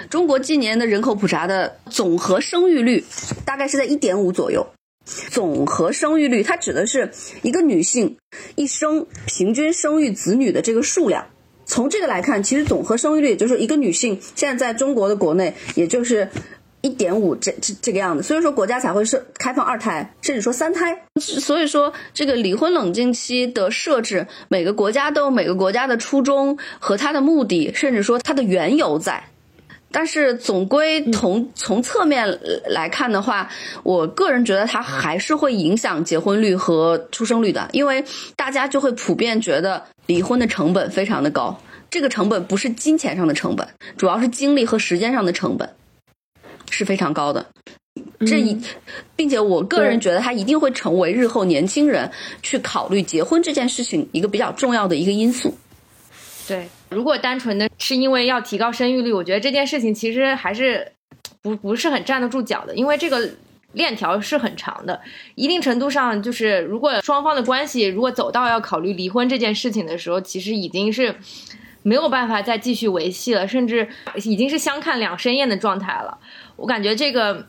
[0.10, 3.06] 中国今年的人口普查的总和生育率
[3.46, 4.66] 大概是在一点五左右。
[5.06, 7.12] 总和生育率，它指的是
[7.42, 8.18] 一个女性
[8.56, 11.28] 一生平均生育子女的这个数量。
[11.66, 16.30] 从这个来看，其实总和生育率，也就是一个女性现在在中国的国内，也就是
[16.82, 18.24] 一点五这这这个样子。
[18.24, 21.04] 所以说，国家才会设开放二胎，甚至说三胎。
[21.20, 29.24] 所以说，这个离婚冷静期的设置，每个国家都有每个国家的初衷和它的目的，甚至说它的缘由在。
[29.92, 33.50] 但是总归从从侧面来看的话，
[33.84, 38.04] 我个人觉得它还是会影响结婚率和出生率的，因为
[38.36, 45.70] 大家就会普遍觉得离婚的成本非常的高，这个成本不是金钱上的成本，主要是精力和时间上的成本
[46.70, 47.46] 是非常高的。
[48.26, 48.58] 这一，
[49.18, 52.10] 并且我个人觉得它一定会成为日后年轻人
[52.42, 55.54] 去考虑结婚这件事情一个比较重要的一个因素。
[56.48, 56.70] 对。
[56.92, 60.92] 如果单纯的是因为要提高生育率，我觉得这件事情其实还是
[61.42, 63.30] 不不是很站得住脚的，因为这个
[63.74, 65.02] 链条是很长的，
[65.36, 71.16] 一定程度上就是如果双方的关系如果走到要考虑离婚这件事情的时候，其实已经是
[71.82, 76.18] 没有办法再继续维系了，甚至已经是相看两生厌的状态了。
[76.58, 77.48] 我感觉这个。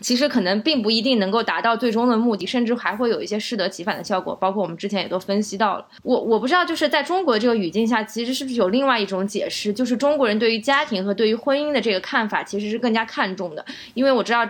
[0.00, 4.34] 其实可能并不一定能够达到最终的目的，甚至还会有一些适得其反的效果。
[4.34, 5.86] 包括我们之前也都分析到了。
[6.02, 13.64] 我我不知道，就是在中国这个语境下，其实是不是有另外一种解释，就是中国人对于家庭和对于婚姻的这个看法其实是更加看重的。
[13.94, 14.44] 因为我知道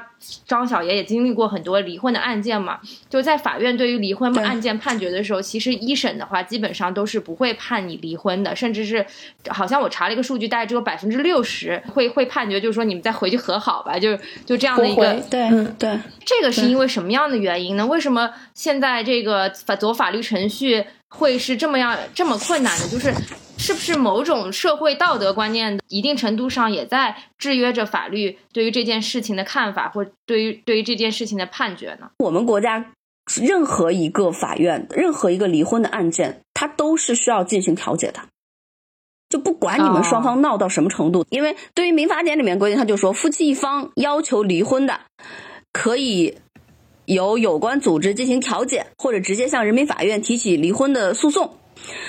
[0.47, 2.81] 张小爷也经历过很多离婚的案件嘛，
[3.11, 9.05] 就在法院对于离婚案件判决的时候，其实一审的话基本上都是不会判你离婚的，甚至是
[9.49, 15.23] 好像我查了一个数据，大概只有百分之六十会会判决，就是说你们再回去和好吧，就是就这样的一个。
[15.35, 17.85] 对对，这个是因为什么样的原因呢？
[17.85, 22.89] 为什么现在这个法走法律程序会是这么样这么困难的？
[22.89, 23.13] 就是
[23.59, 32.11] 是不是某种社会道德观念一定程度上也在制约着法律对于这件事情的看法，或对于对于这件事情的判决呢？
[32.19, 32.93] 我们国家
[33.43, 38.21] 任何一个法院，任何一个离婚的案件，它都是需要进行调解的。
[39.31, 45.01] 就不管你们双方闹到什么程度，因为对于民法典里面规定，他就说夫妻一方要求离婚的，
[45.75, 46.39] 可以
[47.05, 51.59] 由有关组织进行调解，或者直接向人民法院提起离婚的诉讼。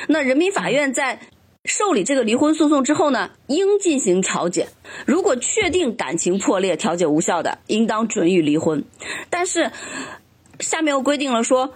[0.08, 1.20] 那人民法院在
[1.66, 4.70] 受理这个离婚诉讼之后呢，应进行调解。
[5.06, 8.86] 如果确定感情破裂、调解无效的，应当准予离婚。
[9.30, 9.72] 但是
[10.60, 11.74] 下面又规定了说，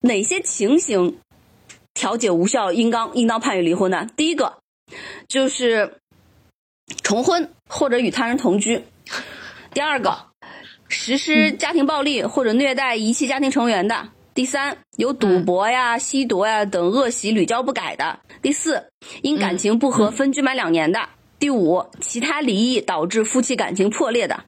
[0.00, 1.16] 哪些情形
[1.94, 4.06] 调解无效，应当应当判予离婚呢？
[4.16, 4.58] 第一个。
[5.28, 6.00] 就是
[7.04, 8.82] 重婚或者与他人同居，
[9.72, 10.29] 第二个
[10.90, 18.84] 实施家庭暴力或者虐待遗弃家庭成员的，第三有赌博呀、吸毒呀等恶习屡教不改的，第四
[19.22, 24.44] 因感情不和分居满两年的，第五其他离异导致夫妻感情破裂的，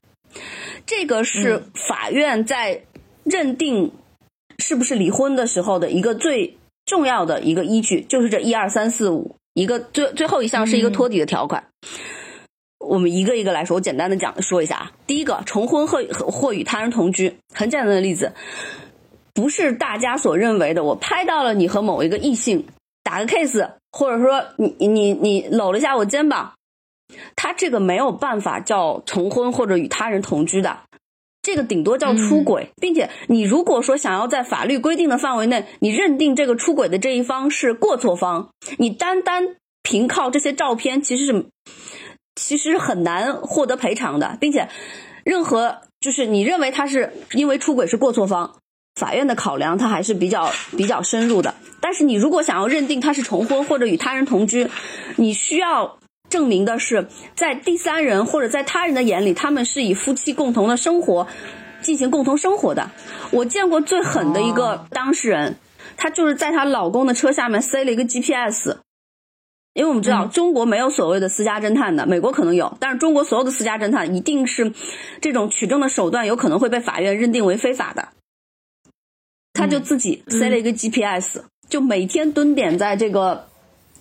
[0.85, 2.83] 这个是法院在
[3.25, 3.93] 认定
[4.59, 9.37] 是不是离婚的时候的一个最重要的一个依据，就是这一二三四五。
[9.55, 11.63] 一个最最后一项是一个托底的条款，
[12.83, 14.93] 我们一个一个来说，我简单的讲说一下啊。
[15.07, 18.33] 第一个，重婚或或与他人同居，很简单的例子，
[19.33, 22.67] 不是大家所认为的，我拍到了你和某一个异性
[23.03, 26.53] 打个 case，或者说你你你搂了一下我肩膀，
[27.37, 30.81] 他这个没有办法叫重婚或者与他人同居的。
[31.43, 41.47] 这个顶多叫出轨，并且你如果说想要在法律规定的范围内，你认定这个出轨的这一方是过错方，你单单凭靠这些照片，其实是
[42.35, 44.69] 其实很难获得赔偿的，并且
[45.25, 48.57] 任何就是你认为他是因为出轨是过错方，
[48.95, 51.55] 法院的考量他还是比较比较深入的。
[51.81, 54.69] 但是你如果想要认定他是重婚或者与他人同居，
[55.17, 55.99] 你需要
[56.31, 61.27] 证明的是，在第三人或者在他人的眼里，他们是以夫妻共同的生活
[61.83, 62.91] 进行共同生活的。
[63.31, 65.57] 我见过最狠的一个当事人，
[65.97, 68.77] 她就是在她老公的车下面塞了一个 GPS。
[69.75, 74.73] 因为我们知道中国没有所谓的私家侦探的，美国可能有，但是中国所有的私家侦探一定是
[75.21, 78.09] 这种取证的手段有可能会被法院认定为非法的。
[79.55, 83.49] 他就自己塞了一个 GPS，就每天蹲点在这个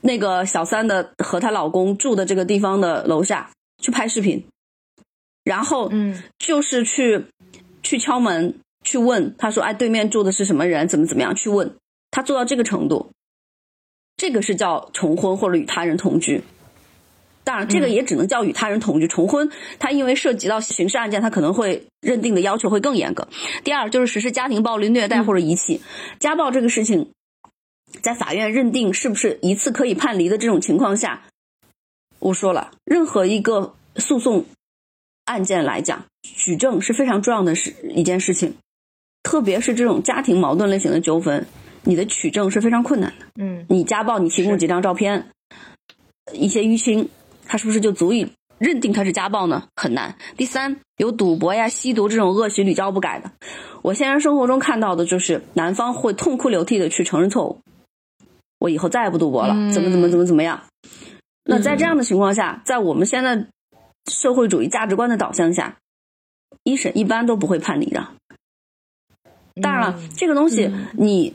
[0.02, 3.50] 那个小三的和她老公住的这个地方的楼下
[3.82, 4.46] 去拍视频，
[5.44, 6.22] 然后嗯。
[6.40, 7.28] 就是去
[7.82, 11.76] 去敲门去问，他说哎对面住的是什么人，怎么怎么样去问，
[12.10, 13.12] 他做到这个程度。
[14.22, 16.44] 这个是叫重婚或者与他人同居，
[17.44, 19.08] 当然这个也只能叫与他人同居。
[19.08, 23.28] 重婚，它因为涉及到刑事案件，它可能会认定的要求会更严格。
[23.64, 25.82] 第二就是实施家庭暴力、虐待或者遗弃、
[26.20, 27.10] 家暴这个事情，
[28.04, 31.24] 在法院认定是不是一次可以判离的这种情况下，
[32.20, 34.46] 我说了，任何一个诉讼
[35.26, 38.54] 案件来讲，举证是非常重要的事一件事情，
[39.24, 41.48] 特别是这种家庭矛盾类型的纠纷。
[41.84, 43.26] 你的取证是非常困难的。
[43.36, 45.30] 嗯，你家暴，你提供几张照片，
[46.34, 47.10] 一些淤青，
[47.48, 49.68] 他是不是就足以认定他是家暴呢？
[49.76, 50.16] 很难。
[50.38, 53.32] 第三，有赌博呀、吸毒这种恶习屡教不改的。
[53.82, 57.62] 我现实生活中看到的就是男方会痛哭流涕的去承认错误，
[58.60, 60.64] 我以后再也不赌博了，怎么怎么怎么怎么样。
[61.44, 63.48] 那在这样的情况下，在我们现在
[64.06, 65.78] 社会主义价值观的导向下，
[66.64, 68.08] 一审一般都不会判离的。
[69.62, 71.34] 当然了，这个东西你。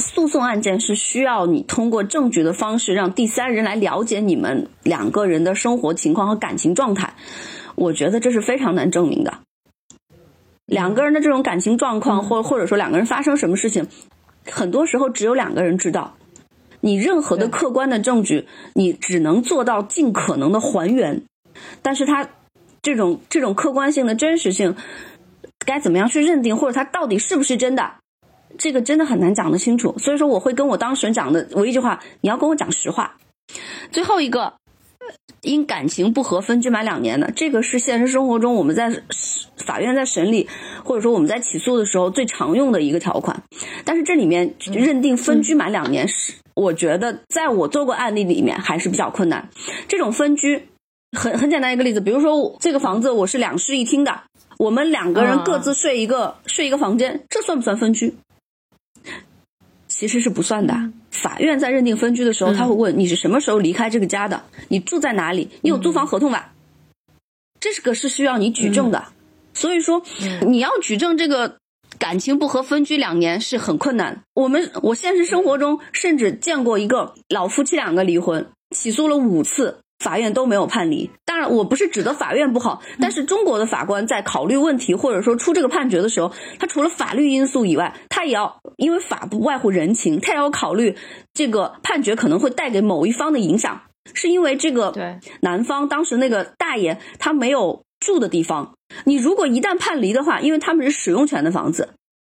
[0.00, 7.14] 诉讼案件是需要你通过证据的方式，让第三人来了解你们两个人的生活情况和感情状态。
[7.76, 9.32] 我觉得这是非常难证明的。
[10.66, 13.86] 两个人的这种感情状况，或或者说两个人发生什么事情，
[14.50, 16.16] 很多时候只有两个人知道。
[16.80, 21.22] 你任何的客观的证据，你只能做到尽可能的还原，
[21.82, 22.28] 但是它
[22.80, 24.74] 这种这种客观性的真实性，
[25.66, 27.99] 该怎么样去认定，或者它到底是不是真的？
[28.58, 33.16] 这个真的很难讲得清楚，所以说我会跟我当事人讲的唯一一句话：你要跟我讲实话。
[33.90, 34.54] 最后一个，
[35.42, 39.02] 因感情不和分居满两年的，这个是现实生活中我们在
[39.56, 40.48] 法院在审理
[40.84, 43.42] 或者说我们在起诉的时候最常用的一个条款。
[43.84, 49.48] 但是这里面认定分居满两年是，我觉得在我做过案例里面还是比较困难。
[49.88, 50.68] 这种分居
[51.18, 54.22] 很很简单一个例子，比如说这个房子我是两室一厅的，
[54.58, 58.14] 我们两个人各自睡一个睡一个房间，这算不算分居？
[60.00, 60.74] 其实是不算的。
[61.10, 66.54] 法院在认定分居的时候，他会问你是什么时候离开这个家的，你住在哪里，你有租房合同吧？
[67.60, 69.04] 这是个是需要你举证的。
[69.52, 70.02] 所以说，
[70.46, 71.58] 你要举证这个
[71.98, 74.22] 感情不和分居两年是很困难。
[74.32, 79.80] 我们我现实生活中甚至见过一个老夫妻两个离婚，起诉了五次。
[80.00, 90.96] 法院都没有判离，当然我不是指的法院不好，但是中国的法官在考虑问题或者说出这个判决的时候，他除了法律因素以外，他也要因为法不外乎人情，他也要考虑
[91.34, 93.82] 这个判决可能会带给某一方的影响，
[94.14, 94.94] 是因为这个
[95.42, 101.90] 男方当时那个大爷他没有住的地方，你如果一旦判离的话，因为他们是使用权的房子，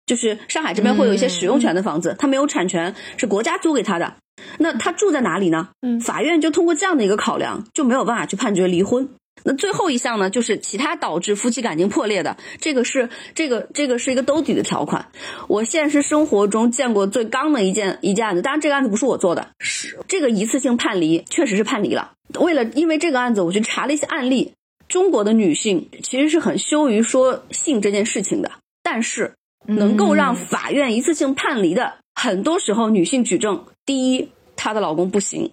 [0.08, 4.16] 就是上海这边会有一些使用权的房子，他没有产权，是国家租给他的。
[4.58, 5.70] 那他住在哪里呢？
[5.82, 9.10] 嗯，法院就通过这样的一个考量，就没有办法去判决离婚。
[9.44, 15.10] 那最后一项呢，就是其他导致夫妻感情破裂的，这个是这个这个是一个兜底的条款。
[15.48, 22.14] 我现实生活中见过最刚的一件一件案子，当然这个案子不是我做的，是这个一次性判离，确实是判离了。
[22.40, 24.54] 为了因为这个案子，我去查了一些案例，
[24.88, 29.34] 中国的女性其实是很羞于说性这件事情的，但是
[29.68, 33.66] 能够让法院一次性判离的，很多时候女性举证。
[33.86, 35.52] 第一，她的老公不行，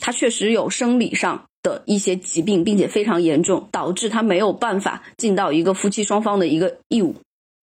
[0.00, 7.14] 她确实有生理上的一些疾病，并且非常严重，导致她没有办法尽到一个夫妻双方的一个义务。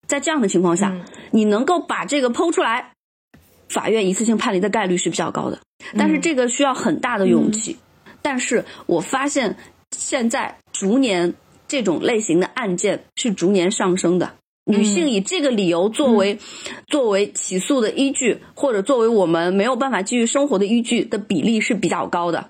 [0.08, 2.94] 在这样的情况下，你能够把这个剖出来，
[3.68, 5.60] 法院一次性判离的概率是比较高的。
[5.98, 7.78] 但是这个需要很大的勇气。
[8.22, 9.56] 但是我发现
[9.92, 11.34] 现在逐年
[11.68, 14.34] 这种类型的案件是逐年上升的。
[14.70, 16.40] 女性以这个理由作为
[16.88, 22.50] 作为起诉的依据，或者作为我们没有办法继续生活的依据的比例是比较高的。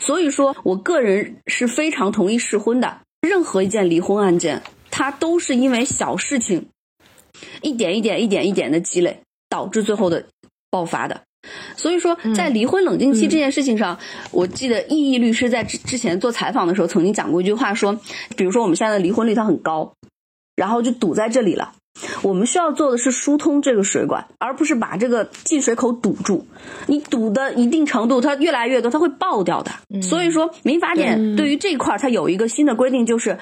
[0.00, 2.98] 所以说我个人是非常同意试婚的。
[3.20, 6.68] 任何一件离婚案件，它都是因为小事情
[7.62, 10.24] 一点一点、一点一点的积累，导致最后的
[10.70, 11.22] 爆发的。
[11.76, 13.98] 所以说，在离婚冷静期这件事情上，
[14.30, 17.98] 我记得易易律师在之之前做采访的时候曾经讲过一句话，说，
[18.36, 19.92] 比如说我们现在的离婚率它很高。
[20.58, 21.72] 然后就堵在这里了。
[22.22, 26.46] 我们需要做的是疏通这个水管，而不是把这个进水口堵住。
[26.86, 29.70] 你堵的一定程度，它越来越多，它会爆掉的。
[30.02, 33.38] 所以说，民法典对于这块儿，它有一个新的规定，就是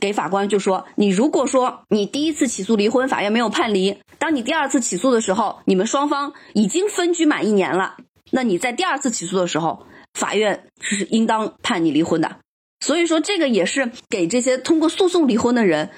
[0.00, 7.96] 给法官就说，你如果说你第一次起诉离婚，法院没有判离，当你第二次起诉的时候，你们双方已经分居满一年了，
[8.30, 12.36] 那你在第二次起诉的时候，法院是应当判你离婚的。
[12.80, 15.88] 所以说，这个也是给这些通过诉讼离婚的人。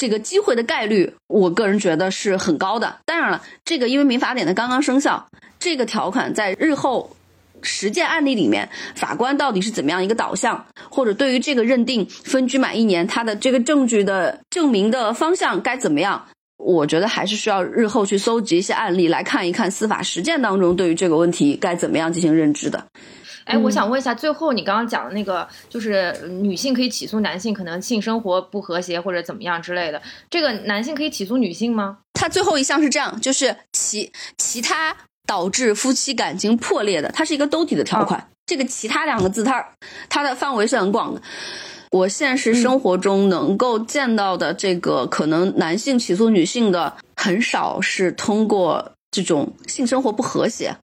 [0.00, 3.00] 这个机会的概率，我个人觉得是很高的。
[3.04, 5.28] 当然了，这个因为民法典的刚刚生效，
[5.58, 7.14] 这个条款在日后
[7.60, 16.24] 实践案例里面，法官到底是怎么样一个导向，或者对于这个认定分居满一年，他的这个证据的证明的方向该怎么样，
[16.56, 22.86] 我觉得还是需要日后去搜集一些案例来看一看司法实践当中对于这个问题该怎么样进行认知的。
[23.44, 31.98] 哎，我想问一下，最后你刚刚讲的那个，就是女性可以起诉男性可能性生活不和谐或者怎么样之类的，这个男性可以起诉女性吗？
[32.14, 38.28] 他最后一项是这样，就是其其他导致夫妻感情破裂的，它是一个兜底的条款。
[38.46, 39.64] 这个“其他”两个字，它
[40.08, 41.22] 它的范围是很广的。
[41.92, 50.76] 我现实生活中能够见到的这个，可能男性起诉女性的很少是通过这种性生活不和谐。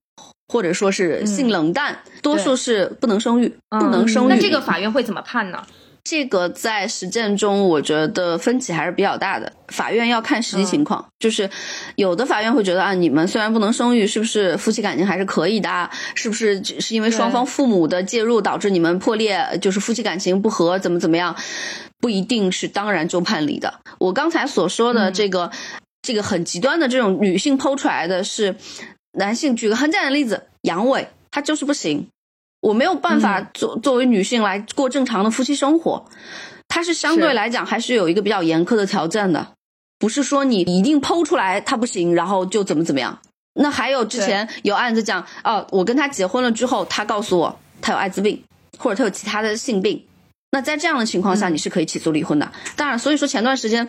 [0.48, 4.30] 或者说是性冷淡，多数是不能生育，不能生育。
[4.30, 5.62] 那这个法院会怎么判呢？
[6.10, 9.52] 这个在实践中，我觉得分歧还是比较大的。
[9.68, 11.50] 法院要看实际情况，就是
[11.98, 15.90] 有的法院会觉得啊，你们虽然不能生育，是不是夫妻感情还是可以的？
[16.16, 21.36] 是不是是因为双方父母的介入导致你们破裂，就是夫妻感情不和，怎么怎么样？
[22.00, 23.82] 不一定是当然就判离的。
[24.00, 25.52] 我刚才所说的这个，
[26.02, 28.56] 这个很极端的这种女性剖出来的是。
[29.18, 32.08] 男性举个很简单的例子，阳痿，他就是不行，
[32.62, 36.06] 我没有办法作作为女性来过正常的夫妻生活，
[36.68, 39.54] 他是相对来讲还是有一个比较严苛的条件的，
[40.00, 43.20] 不是说你一定剖出来他不行，然后就怎么怎么样。
[43.60, 48.44] 那还有之前有案子讲，哦，我跟他结婚了之后，他告诉我他有艾滋病，
[48.78, 50.07] 或者他有其他的性病。
[50.50, 52.50] 那在这样的情况下，你是可以起诉离婚的。
[52.78, 53.88] 当然，所以说前段时间，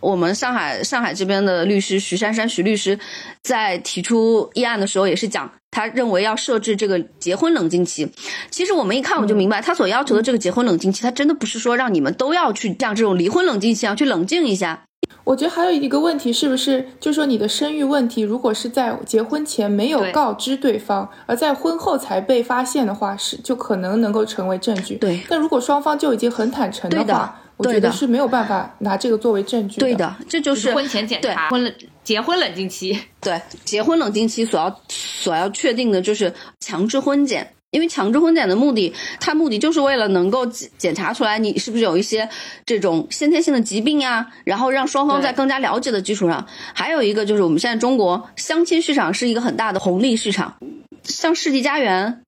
[0.00, 2.98] 我们上海上海这边的律师徐珊珊徐律师，
[3.42, 8.08] 在提出议案的时候，也是讲他认为要设置这个结婚冷静期。
[8.50, 14.85] 其实我们一看我就明白，他所要求的这个结婚冷静期，他真的不是说让你们都要去像这种离婚冷静期啊，去冷静一下。
[15.24, 24.94] 我觉得还有一个问题，是不是就是说你的生育问题，如果是在结婚前没有告知对方，而在婚后才被发现的话，是就可能能够成为证据。
[24.96, 29.80] 对，但如果双方就已经很坦诚的话，我觉得是没有办法拿这个作为证据。
[29.80, 31.74] 对的，这就是婚前检查、婚冷
[32.04, 32.96] 结婚冷静期。
[33.20, 37.52] 对，结婚冷静期所要所要确定的就是强制婚检。
[37.76, 42.30] 因为强制婚检的目的，它目的就是为了能够检检查出来你是不是有一些
[42.64, 50.56] 这种先天性的疾病呀，然后让双方在更加了解的基础上，还有一个就是我们现在中国相亲市场是一个很大的红利市场，
[51.04, 52.22] 像世纪佳缘、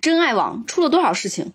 [0.00, 1.50] 真爱网出了多少事情，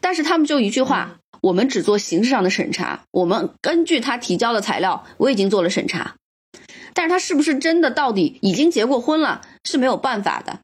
[0.00, 6.16] 但是他们就一句话，我们只做形式上的审查，我们根据他提交的材料，我已经做了审查，
[6.94, 10.58] 但是他是不是真的到底已经结过婚了是没有办法的。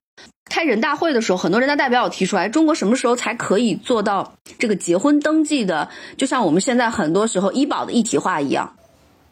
[0.55, 5.89] 开人大会的时候，很多人大代表有提出来，中国什么时候才可以做到这个结婚登记的？
[6.17, 8.77] 就像我们现在很多时候医保的一体化一样，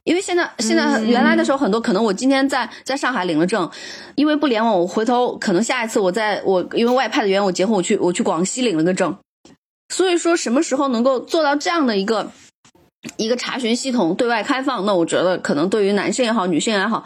[0.02, 3.70] 因为现在现在原来的时候很多可能我今天在在上海领了证，
[4.16, 9.16] 因为不联网，我回头可能下一次我在我因为外派的原因我结婚我去我去广西领了个证，
[9.94, 12.32] 所以说什么时候能够做到这样的一个
[13.16, 14.84] 一个查询系统对外开放？
[14.84, 17.04] 那我觉得可能对于男性也好，女性也好，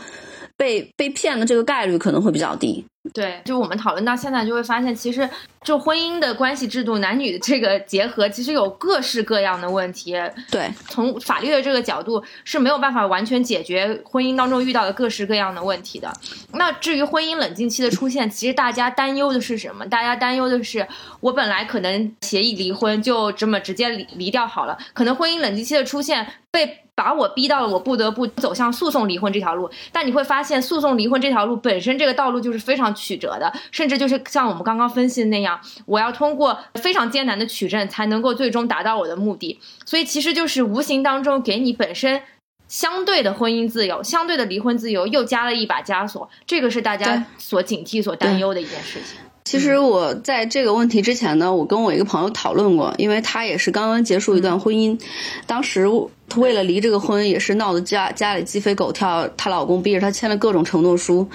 [0.56, 2.86] 被被骗的这个概率可能会比较低。
[3.12, 5.28] 对，就我们讨论到现在，就会发现，其实
[5.66, 10.14] 就婚姻的关系制度，男女的这个结合，其实有各式各样的问题。
[10.48, 16.08] 对，从法律的这个角度是没有办法完全解决婚姻当中遇到的各式各样的问题的。
[16.52, 19.84] 那至于婚姻冷静期的出现，其实大家担忧的是什么？
[19.86, 20.86] 大家担忧的是，
[21.18, 26.82] 我本来可能协议离婚，就这么直接离离掉好了，可能婚姻冷静期的出现被。
[26.96, 42.22] 把我逼到了我不得不走向诉讼离婚这条路，但你会发现诉讼离婚这条路本身这个道路就是非常曲折的，甚至就是像我们刚刚分析的那样，我要通过非常艰难的取证才能够最终达到我的目的，所以其实就是无形当中给你本身
[42.68, 49.18] 相对的婚姻自由、相对的离婚自由又加了一把枷锁，这个是大家所警惕、所担忧的一件事情。
[49.44, 55.00] 其实我在这个问题之前呢，我跟我一个朋友讨论过，因为他也是刚刚结束一段婚姻，
[55.46, 55.86] 当时
[56.28, 61.28] 他为了离这个婚，也是闹得家家里鸡飞狗跳，她老公逼着她签了各种承诺书。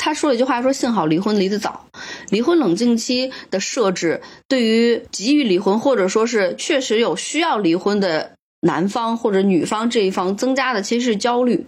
[0.00, 1.84] 她说了一句话，说幸好离婚离得早，
[2.30, 8.32] 离婚冷静期的设置，对于急于离婚或者说是确实有需要离婚的
[8.62, 11.66] 男方或者女方这一方增加的其实是焦虑。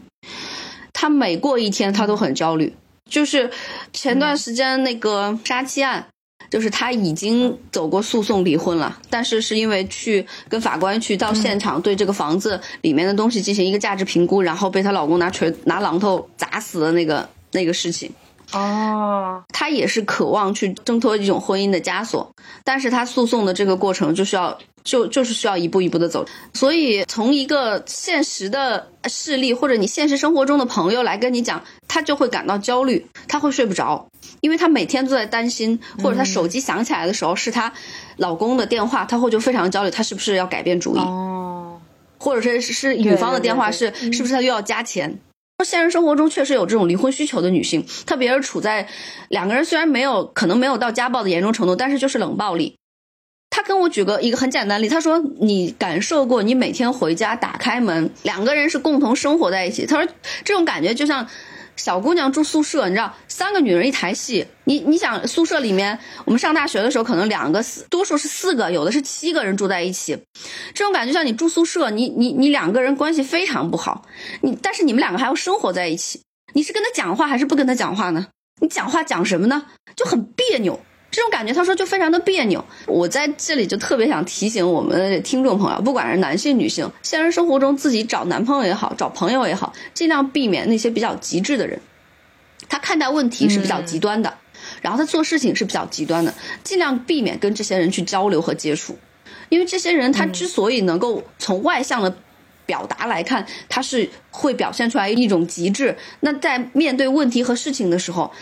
[0.94, 2.72] 他每过一天，他都很焦虑。
[3.10, 3.50] 就是
[3.92, 6.06] 前段时间那个杀妻案，
[6.48, 18.10] 就是她已经走过诉讼离婚了，但是是因为去跟法官去到现场对这个房子里面的东西进行一个价值评估，然后被她老公拿锤拿榔头砸死的那个那个事情。
[18.52, 22.34] 哦，他也是渴望去挣脱一种婚姻的枷锁，
[22.64, 34.06] 但是他诉讼的这个过程就需要就就是需要一步一步的走，所以从一个现实的事例或者你现实生活中的朋友来跟你讲，他就会感到焦虑，他会睡不着，
[34.40, 37.72] 因为他每天都在担心，或者他手机响起来的时候是他
[38.16, 41.80] 老公的电话，他会就非常焦虑，他是不是要改变主意，哦，
[42.18, 45.18] 或者是是女方的电话是是不是他又要加钱。
[45.64, 48.88] 现实生活中确实有这种离婚需求的女性，特别是处在
[49.28, 52.76] 两个人虽然没有可能没有到家暴的严重程度，但是就是冷暴力。
[53.50, 59.86] 他跟我举个一个很简单例，他说你感受过你每天回家打开门，两个人是共同生活在一起。
[59.86, 60.12] 他说
[60.44, 61.28] 这种感觉就像。
[61.76, 64.46] 小姑娘住宿舍，你知道，三个女人一台戏。
[64.64, 70.16] 你你想，宿舍里面，我们上大学的时候，可能两个四，多数是四个，有的是七个人住在一起。
[70.74, 74.04] 这种感觉像你住宿舍，你你你两个人关系非常不好，
[74.42, 78.28] 你但是你们两个还要生活在一起，你是跟他讲话还是不跟他讲话呢？
[78.60, 79.66] 你讲话讲什么呢？
[79.96, 80.78] 就很别扭。
[81.12, 82.64] 这种感觉，他说就非常的别扭。
[82.86, 91.78] 我在这里就特别想提醒我们的听众朋友，不管是男性女性，现实生活中自己找男朋友也好，找朋友也好，尽量避免那些比较极致的人。
[92.66, 94.32] 他看待问题是比较极端的，
[94.80, 96.32] 然后他做事情是比较极端的，
[96.64, 98.96] 尽量避免跟这些人去交流和接触，
[99.50, 102.16] 因为这些人他之所以能够从外向的
[102.64, 105.94] 表达来看，他是会表现出来一种极致。
[106.20, 108.32] 那在面对问题和事情的时候。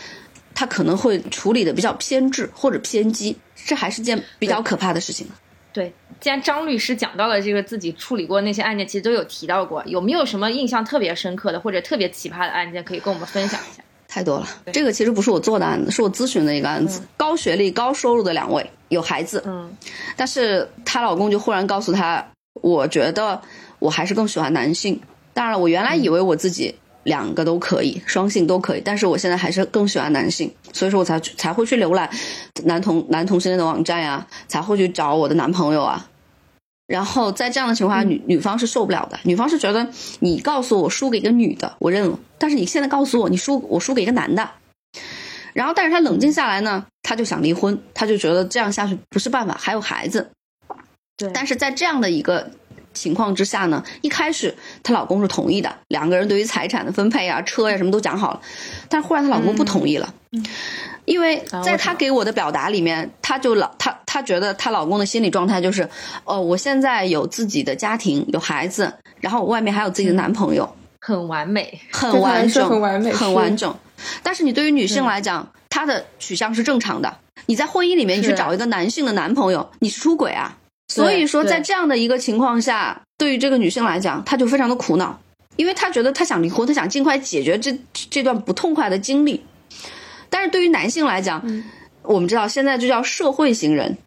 [0.53, 5.27] 他可能会处理的比较偏执或者偏激，这还是件比较可怕的事情。
[5.73, 13.81] 对，既然张律师讲到了这个自己处理过那些案件，其实都有提到过，有没有什么印象特别深刻的或者特别奇葩的案件可以跟我们分享一下？
[14.07, 17.01] 太多了，这个其实不是我做的案子，是我咨询的一个案子。
[17.15, 19.73] 高学历、高收入的两位有孩子，嗯，
[20.17, 22.25] 但是她老公就忽然告诉她，
[22.55, 23.41] 我觉得
[23.79, 24.99] 我还是更喜欢男性。
[25.33, 26.75] 当然了，我原来以为我自己。
[27.03, 32.09] 两个都可以，双性都可以，但是我现在还是更喜欢男性，所以说我才才会去浏览
[32.65, 36.07] 男同男同性恋的网站呀，才会去找我的男朋友啊。
[36.87, 39.87] 然后在这样的情况下，女女方是受不了的，女方是觉得
[40.19, 44.51] 你告诉我输给一个女的，我认了，但是你现在告诉我你输我输给一个男的，
[45.53, 50.29] 然后但是他冷静下来呢，他就想离婚，他就觉得这样下去不是办法，还有孩子，
[51.17, 52.51] 对，但是在这样的一个。
[52.93, 58.41] 情况之下呢，一开始她老公是同意的，两个人对于财产的分配啊、车呀什么都讲好了，
[58.89, 60.13] 但是忽然她老公不同意了，
[61.05, 65.89] 因为在她给我的表达里面，她就老她她觉得她老公的心理状态就是，
[66.25, 73.75] 哦，我现在有自己的家庭，有孩子，然后我外面还有自己的男朋友，很完美，很完整，很完美，很完整。
[74.21, 80.57] 但是你对于女性来讲，她的取向是正常的，你在婚姻里面你去找一个男性的男朋友，你是出轨啊。
[80.91, 85.17] 所以说，在这样的一个情况下，对于这个女性来讲，她就非常的苦恼，
[85.55, 89.41] 因为她觉得她想离婚，她想尽快解决这这段不痛快的经历。
[90.29, 91.41] 但是对于男性来讲，
[92.01, 93.97] 我们知道现在就叫社会型人，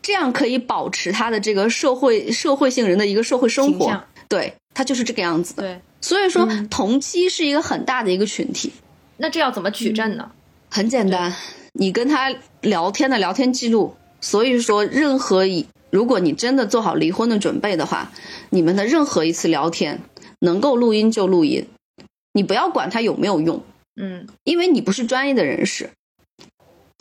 [0.00, 5.62] 这样可以保持他的这个社会社会性人的一个社会生活，对他就是这个样子的。
[5.62, 8.72] 对，所以说同期是一个很大的一个群体。
[9.18, 10.30] 那这要怎么取证呢？
[10.70, 11.34] 很简单，
[11.74, 13.94] 你跟他聊天的聊天记录。
[14.20, 18.12] 所以说，任何一如果你真的做好离婚的准备的话，
[18.50, 20.00] 你们的任何一次聊天
[20.40, 21.66] 能够录音就录音，
[22.32, 23.62] 你不要管它有没有用，
[23.94, 25.90] 嗯，因为你不是专业的人士，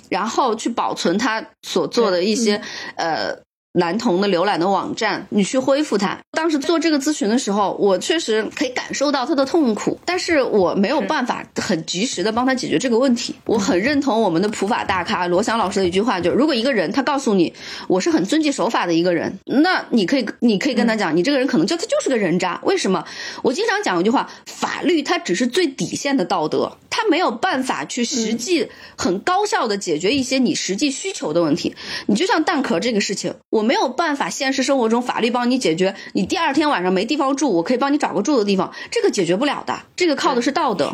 [0.10, 2.62] 然后去保存他所做的一些
[2.96, 3.44] 呃。
[3.76, 6.18] 男童的浏览的网站，你去恢复它。
[6.32, 13.36] 当时做这个咨询的时候，我确实可以感受到他的痛苦，但是我没有办法很及时的帮他解决这个问题。
[13.46, 17.54] 我很认同我们的普法大咖罗翔老师的一句话，就是如果一个人他告诉你
[17.88, 22.62] 我是很遵纪守法的一个人，那你可以你可以跟他讲，你这个人可能就他就是个人渣。
[22.64, 23.04] 为什么？
[23.44, 31.76] 我经常讲一句话，法律它只是最底线的道德，它没有办法去实际很高效的解决一些你实际需求的问题。
[32.08, 33.65] 你就像蛋壳这个事情，我。
[33.66, 35.96] 没有办法，现实生活中法律帮你解决。
[36.14, 39.78] 你第二天晚上没地方住，我可以帮你找个住的地方，这个解决不了的。
[39.96, 40.94] 这个靠的是道德。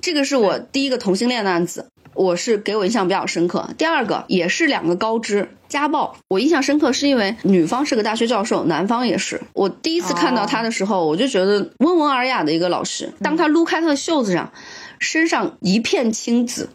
[0.00, 3.68] 这个是我第一个同性恋的案子，我是给我印象比较深刻。
[3.76, 9.40] 第二个也是两个高知家暴，我印象深刻是因为女方是个大学教授，男方也是。
[9.52, 13.12] 我第一次看到他的时候，我就觉得温文尔雅的一个老师。
[13.20, 14.52] 当他撸开他的袖子上，
[14.98, 16.70] 身上一片青紫。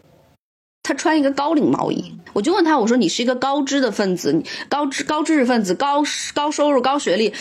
[0.86, 7.32] 他穿一个高领毛衣，我就问他，我说你是一个高知的分子，高知高知识分子，高高收入高学历，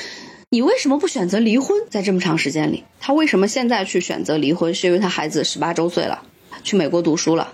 [0.49, 1.77] 你为什么不选择离婚？
[1.91, 4.73] 在这么长时间里，他为什么现在去选择离婚？
[4.73, 6.23] 是因为他孩子十八周岁了，
[6.63, 7.53] 去美国读书了。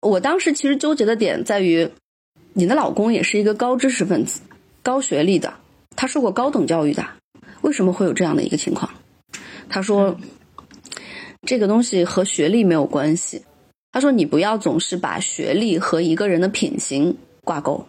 [0.00, 1.90] 我当时其实纠结的点在于，
[2.54, 4.40] 你的老公也是一个高知识分子、
[4.82, 5.52] 高学历的，
[5.94, 7.04] 他受过高等教育的，
[7.60, 8.90] 为什么会有这样的一个情况？
[9.68, 10.16] 他说，
[11.46, 13.42] 这个东西和学历没有关系。
[13.98, 17.84] 他说，你不要总是把学历和一个人的品行挂钩，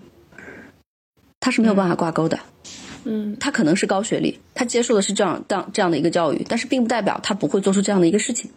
[1.39, 2.39] 他是没有办法挂钩的。
[3.03, 8.49] 嗯，他可能是高学历，他接受的是这样当这样的一个教育，但是并不代表他不会做出这样的一个事情。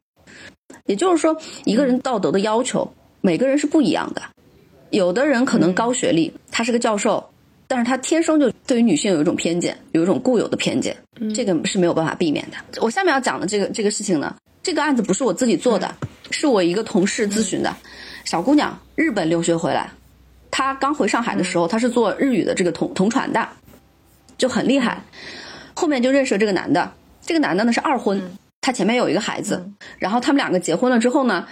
[0.86, 1.36] 也就是说，
[1.66, 2.90] 一个人道德的要求，
[3.20, 4.22] 每个人是不一样的。
[4.88, 7.22] 有的人可能高学历，他是个教授，
[7.66, 10.96] 但是他天生就对于女性有一种偏见，有一种固有的偏见，
[11.34, 12.80] 这个是没有办法避免的。
[12.80, 15.95] 我下面要讲的这个这个事情呢，这个案子不是我自己做的，
[16.31, 17.75] 是我一个同事咨询的。
[18.25, 19.91] 小姑娘，日本留学回来，
[20.51, 23.49] 她刚回上海的时候，她是做日语的这个同同传的。
[24.39, 25.01] 就很厉害，
[25.75, 26.93] 后面就认识了这个男的。
[27.21, 31.47] 这个男的呢是二婚，他前面有一个孩子，然后他们两个结婚了之后呢，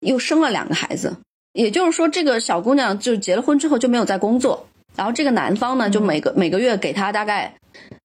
[0.00, 1.16] 又生了两个孩子。
[1.54, 7.54] 也就是说，这个小姑娘就结了婚之后就没有再工作，然后这个男方呢就每个每个月给她大概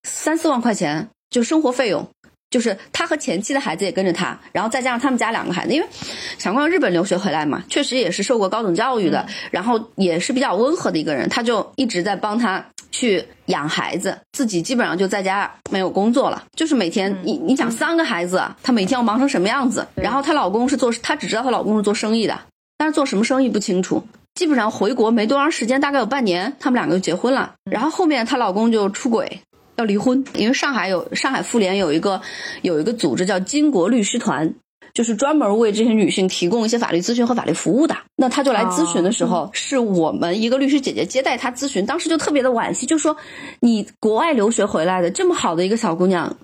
[0.04, 2.08] 三四万块钱，就生活费用。
[2.54, 5.88] 就是他和前妻的孩子也跟着他，然后再加上他们家两个孩子，因为
[6.38, 19.88] 小光日本留学回来嘛，确实也是受过高等教育的，然后也是比较温和的一个人，他就一直在帮他去养孩子，自己基本上就在家没有工作了，就是每天你你想三个孩子，她每天要忙成什么样子？
[19.96, 22.40] 然后她老公是做，她只知道她老公是做生意的，
[22.78, 24.06] 但是做什么生意不清楚。
[24.36, 29.42] 基本上回国没多长时间，大概有半年，他们两个就结婚了，然后后面她老公就出轨。
[29.76, 32.22] 要离婚，因为上海有上海妇联有一个
[32.62, 34.54] 有一个组织叫巾帼律师团，
[34.94, 37.96] 就是专门为这些女性提供一些法律咨询和法律服务的。
[38.16, 43.18] 那她就来咨询的时候，是我们一个律师姐姐接待她咨询，当时就特别的惋惜，就说
[43.60, 46.38] 你国外留学回来的这么好的一个小姑娘，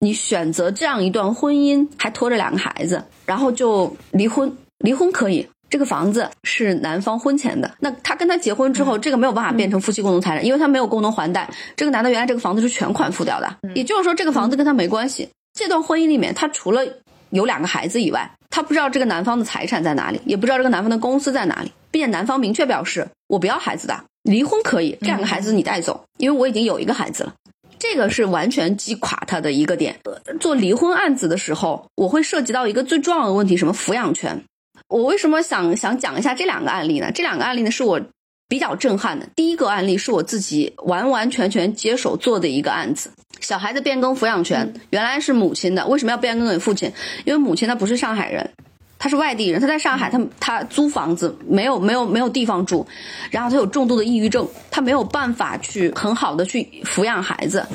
[0.00, 5.48] 你选择这样一段婚姻，还拖着两个孩子，然后就离婚，离婚可以。
[5.70, 11.48] 这个房子是男方婚前的，那他跟他结婚之后，这个没有办法变成夫妻共同财产，因为他没有共同还贷。
[11.76, 15.28] 这个男的原来这个房子是全款付掉的，也就是说这个房子跟他没关系。
[15.52, 16.82] 这段婚姻里面，他除了
[17.30, 27.34] 有两个孩子以外，他不知道这个男方的财产在哪里，也不知道这个男方的公司在哪里，并且男方明确表示我不要孩子的，离婚可以，这两个孩子你带走，因为我已经有一个孩子了。
[27.78, 30.00] 这个是完全击垮他的一个点。
[30.40, 34.42] 做离婚案子的时候，我会涉及到一个最重要的问题，什么抚养权。
[34.88, 37.12] 我为什么想想讲一下这两个案例呢？
[37.12, 38.00] 这两个案例呢是我
[38.48, 39.28] 比较震撼的。
[39.36, 43.10] 第一个案例是我自己完完全全接手做的一个案子，
[43.40, 46.90] 小孩子变更抚养权，原来是母亲的，为什么要变更给父亲？
[47.26, 48.50] 因为母亲她不是上海人，
[48.98, 52.86] 她是外地人，她在上海，她她租房子没有没有没有地方住，
[53.30, 57.66] 然后她有重度的抑郁症，她没有办法去很好的去抚养孩子，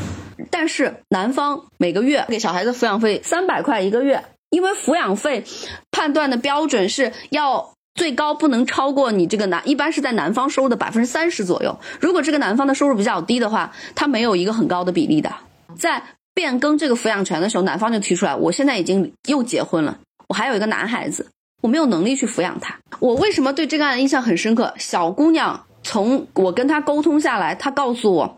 [0.50, 4.24] 但是男方每个月给小孩子抚养费三百块一个月。
[4.54, 5.44] 因为抚养费
[5.90, 11.80] 判断的标准是要最高不能超过你这个男，一般是在男方收入的百分之三十左右。
[12.00, 15.34] 如果这个男方的收入比较低的话，他没有一个很高的比例的。
[15.76, 16.04] 在
[16.36, 19.98] 变更这个抚养权的时候，男方就提出来，我现在已经又结婚了，
[20.28, 21.28] 我还有一个男孩子，
[21.64, 22.78] 我没有能力去抚养他。
[23.00, 24.76] 我为什么对这个案印象很深刻？
[24.78, 28.38] 小姑娘从我跟她沟通下来，她告诉我，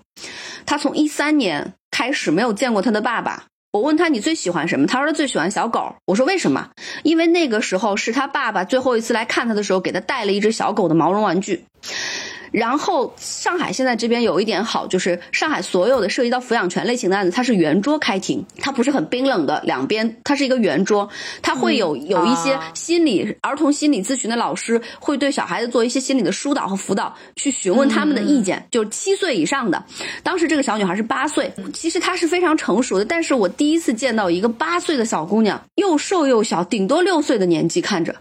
[0.66, 3.43] 她从一三年开始没有见过她的爸爸。
[3.76, 4.88] 我问他你最喜欢什么？
[4.88, 5.96] 他说他最喜欢小狗。
[6.06, 6.70] 我说为什么？
[7.04, 11.66] 因为那个时候是他爸爸最后一次来看他的时候，给他带了一只小狗的毛绒玩具。
[12.56, 21.10] 然后上海现在这边有一点好，就是上海所有的涉及到抚养权类型的案子，它是圆桌开庭，它不是很冰冷的两边，它是一个圆桌，
[21.41, 28.66] 它会有有一些心理儿童心理咨询的老师会对小孩子做一些心理的疏导和辅导，去询问他们的意见。
[28.72, 29.84] 就七岁以上的，
[30.24, 38.16] 当时这个小女孩是八岁，其实她是非常成熟的，但是我第一次见到一个八岁的小姑娘，又瘦又小，顶多六岁的年纪，看着。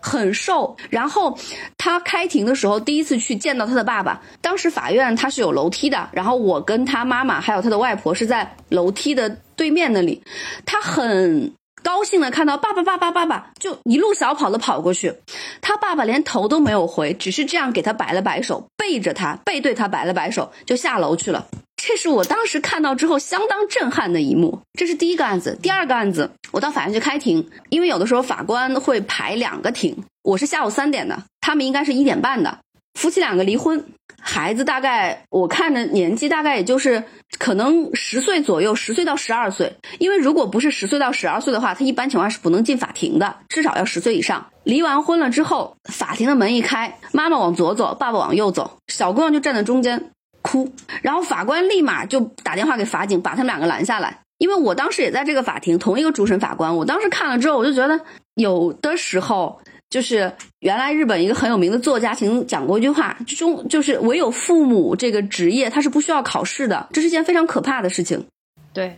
[0.00, 1.36] 很瘦，然后
[1.76, 4.20] 他开庭的时候第一次去见到他的爸爸。
[4.40, 10.22] 当时法院他是有楼梯的，然后我跟他妈妈还有他的外婆是在楼梯的对面那里。
[10.64, 15.14] 他很高兴的看到爸爸，爸爸，爸爸，就一路小跑的跑过去。
[15.60, 21.46] 他爸爸连头都没有回，只是这样给他摆了摆手，背着他，背对他摆了摆手，就下楼去了。
[21.88, 24.60] 这是我当时看到之后相当震撼的一幕。
[24.78, 32.58] 这是第一个案子，第二个案子，我到法院去开庭，因为有的时候法官会排两个庭，我是下午三点的，他们应该是一点半的。
[32.92, 33.82] 夫妻两个离婚，
[34.20, 37.04] 孩子大概我看着年纪大概也就是
[37.38, 39.74] 可能十岁左右，十岁到十二岁。
[39.98, 44.46] 因为如果不是十岁到十二岁的话，他一般情况是不能进法庭的，至少要十岁以上。
[44.62, 50.10] 离完婚了之后，法庭的门一开，妈妈往左走，爸爸往右走，小姑娘就站在中间。
[50.42, 50.70] 哭，
[51.02, 54.20] 然后法官立马就打电话给法警，把他们两个拦下来。
[54.38, 58.00] 因为我当时也在这个法庭，同一个主审法官，我当时看了之后，我就觉得
[58.34, 59.60] 有的时候
[59.90, 68.24] 就是原来日本一个很有名的作家曾经讲过一句话，中就是唯有父母这个职业，他是不需要考试的，这是件非常可怕的事情。
[68.72, 68.96] 对。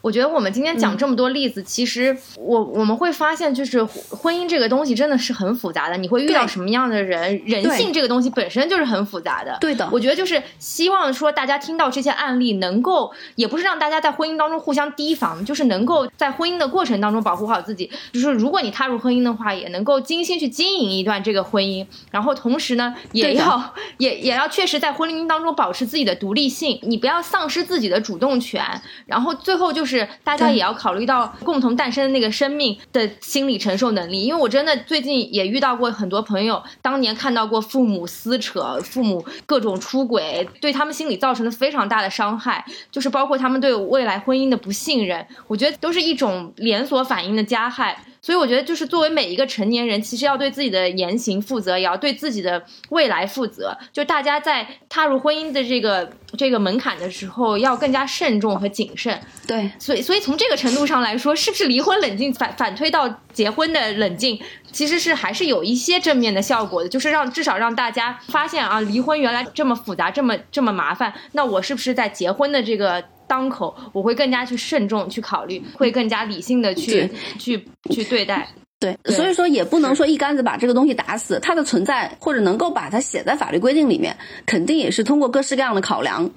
[0.00, 5.96] 我觉得我们今天讲这么多例子，其实我我们会发现，就是婚姻这个东西真的是很复杂的。
[5.96, 7.42] 你会遇到什么样的人？
[7.44, 9.56] 人性这个东西本身就是很复杂的。
[9.60, 17.90] 对的，我觉得就是希望说大家听到这些案例，能够也不是让大家在婚姻当中互相提防，就是能够在婚姻的过程当中保护好自己。
[18.12, 28.64] 就是如果你踏入婚姻的话，也能够精心去经营一段这个婚姻，然后同时呢，也要也也要确实在婚姻当中保持自己的独立性，你不要丧失自己的主动权，
[29.06, 29.63] 然后最后。
[29.72, 48.04] 就是大家也要考虑到共同诞生的那个生命的心理承受能力，因为我真的最近也遇到过很多朋友，当年看到过父母撕扯、父母各种出轨，对他们心理造成了非常大的伤害，就是包括他们对未来婚姻的不信任，我觉得都是一种连锁反应的加害。
[48.24, 53.76] 所以我觉得，就是作为每一个成年人，其实要对自己的言行负责，也要对自己的未来负责。
[53.92, 59.20] 就大家在踏入婚姻的这个这个门槛的时候，要更加慎重和谨慎。
[59.46, 64.40] 对，所以所以从这个程度上来说，是不是离婚冷静反反推到结婚的冷静，
[64.72, 71.12] 其实是还是有一些正面的效果的，就是让至少让大家发现啊，离婚原来这么复杂，这么这么麻烦。
[71.32, 73.04] 那我是不是在结婚的这个？
[73.34, 78.48] 当口，我会更加去慎重去考虑，会更加理性的去去去对待。
[78.78, 84.16] 对，所以说也不能说一竿子把这个东西打死，它的存在或者能够把它写在法律规定里面，
[84.46, 86.30] 肯定也是通过各式各样的考量，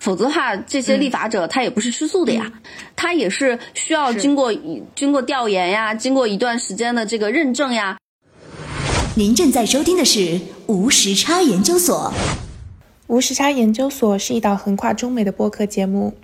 [0.00, 2.50] 否则的话，这些立法者他也不是吃素的呀，
[2.96, 4.50] 他也是需要经过
[4.94, 7.98] 经过调研呀，经过一段时间的这个认证呀。
[9.16, 12.10] 您正在收听的是无时差研究所。
[13.08, 16.14] 无时差研究所是一档横跨中美的播客节目。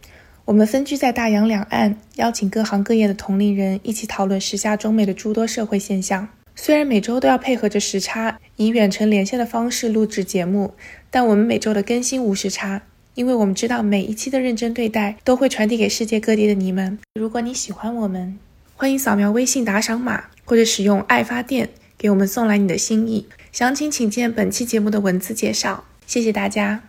[0.47, 6.29] 我们分居在大洋两岸，邀请各行各业的同龄人一起讨论时下中美的诸多社会现象。
[6.55, 10.75] 虽然每周都要配合着时差，以远程连线的方式录制节目，
[11.11, 12.83] 但我们每周的更新无时差，
[13.15, 16.99] 因为我们知道每一期的认真对待都会传递给世界各地的你们。
[17.15, 18.39] 如果你喜欢我们，
[18.77, 23.27] 欢迎扫描微信打赏码，或者使用爱发电给我们送来你的心意。
[23.51, 25.85] 详情请见本期节目的文字介绍。
[26.07, 26.83] 谢谢大家。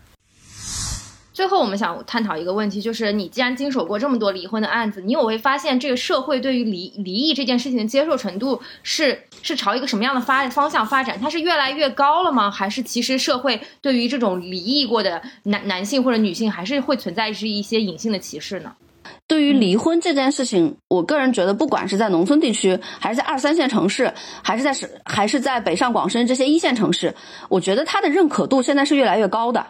[1.36, 11.20] 最后，我们想探讨一个问题，就是你既然经手过这么多离婚的案子，你有会发现这个社会对于离离异这件事情的接受程度是是朝一个什么样的发方向发展？
[11.20, 12.50] 它是越来越高了吗？
[12.50, 18.72] 还是其实社会对于这种离异过的男男性或者女性，还是会存在是一些隐性的歧视呢？
[19.28, 27.14] 对于离婚这件事情，我个人觉得，不管是在农村地区，还是在二三线城市，还是在是还是在北上广深这些一线城市，
[27.50, 29.66] 我觉得它的认可度现在是越来越高的。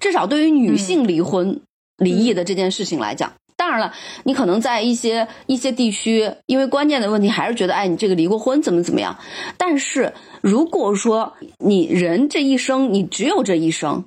[0.00, 1.60] 至少对于女性离婚、
[1.98, 3.92] 离异的这件事情来讲，当然了，
[4.24, 9.18] 你可能在一些一些地区，因为观念的问题还是觉得，哎，你这个离过婚怎么怎么样。
[9.56, 14.04] 但是如果说你人这一生，你只有这一生，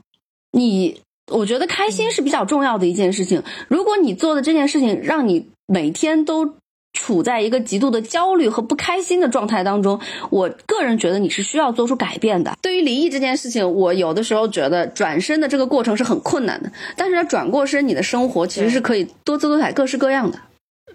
[0.51, 0.99] 你
[1.31, 3.43] 我觉得开心是比较重要的一件事情。
[3.67, 6.55] 如果你做的这件事情让你每天都。
[6.95, 9.99] 处在一个极度的焦虑和不开心的状态当中，
[10.31, 12.57] 我个人觉得你是需要做出改变的。
[12.61, 20.39] 对于离异这件事情，我有的时候觉得转身的这个过程是很困难的，但是转过身，你的生活其实是可以多姿多彩、各式各样的。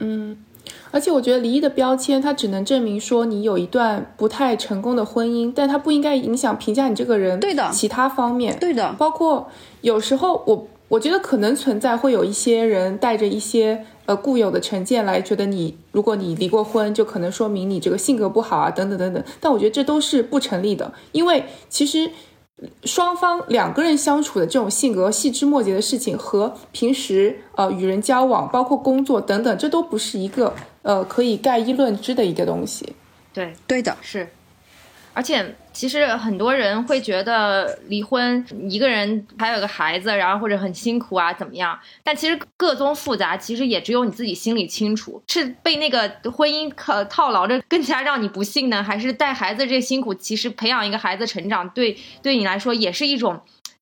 [0.00, 0.36] 嗯，
[0.90, 7.38] 而且我觉得离异的标签，它只能证明说你有一段不太成功的婚姻，但它不应该影响评价你这个人。
[7.38, 9.50] 对的，其他方面，对的，包括
[9.82, 13.86] 有时候我我觉得可能存在会有一些人带着一些。
[14.06, 19.22] 呃，固有的成见来觉得你，如果你离过婚，就可能说明你这个性格不好啊，等等等等。
[19.38, 22.10] 但我觉得这都是不成立的，因为其实
[22.82, 32.94] 双方两个人相处的这种性格细枝末节的事情，和平时呃与人交往，包括工作等等，这都不是一个呃可以概一论之的一个东西。
[33.32, 34.26] 对，对的，是。
[35.14, 41.78] 而且，其实很多人会觉得离婚一个人还有个孩子，然后或者很辛苦啊，怎么样？
[42.02, 45.22] 但其实各宗复杂，其实也只有你自己心里清楚。
[45.28, 50.14] 是被那个婚姻套套牢着，更加让你不幸呢，还是带孩子这辛苦？
[50.14, 53.40] 其实培养一个孩子成长，对对你来说也是一种。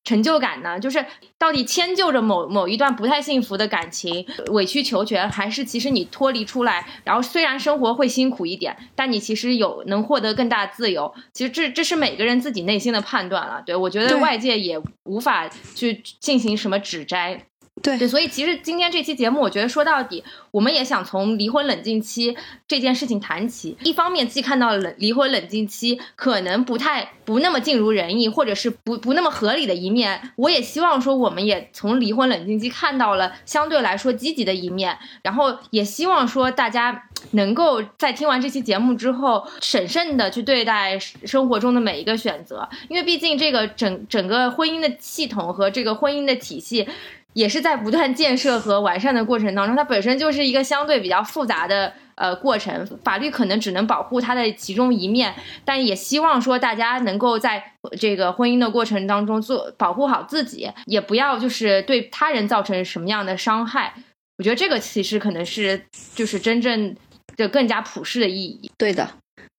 [0.09, 0.79] 成就感呢？
[0.79, 1.05] 就是
[1.37, 11.13] 到底迁就着某某一段不太幸福的感情，委曲求全，还是其实你脱离出来，然后虽然生活会辛苦一点，但你其实有能获得更大自由。
[11.31, 13.61] 其实这这是每个人自己内心的判断了。
[13.63, 17.45] 对我觉得外界也无法去进行什么指摘。
[17.81, 22.35] 对，所以其实今天这期节目，我觉得说到底，我们也想从离婚冷静期
[22.67, 23.77] 这件事情谈起。
[23.83, 34.97] 一方面，既看到了离婚冷静期可能不太不那么尽如人意，或者是不不那么合理的一面，我也希望说，我们也从离婚冷静期看到了相对来说积极的一面。
[35.23, 46.85] 然后也希望说，大家能够在听完这期节目之后，审慎的去对待生活中的每一个选择，因为毕竟这个整整个婚姻的系统和这个婚姻的体系。
[47.33, 52.85] 也是在不断建设和完善的过程当中，它本身就是一个相对比较复杂的呃过程。
[53.03, 63.93] 法律可能只能保护它的其中一面，但也希望说大家能够在这个婚姻的过程当中做保护好自己，也不要就是对他人造成什么样的伤害。
[64.37, 65.81] 我觉得这个其实可能是
[66.15, 66.95] 就是真正
[67.37, 68.71] 的更加普世的意义。
[68.77, 69.07] 对的。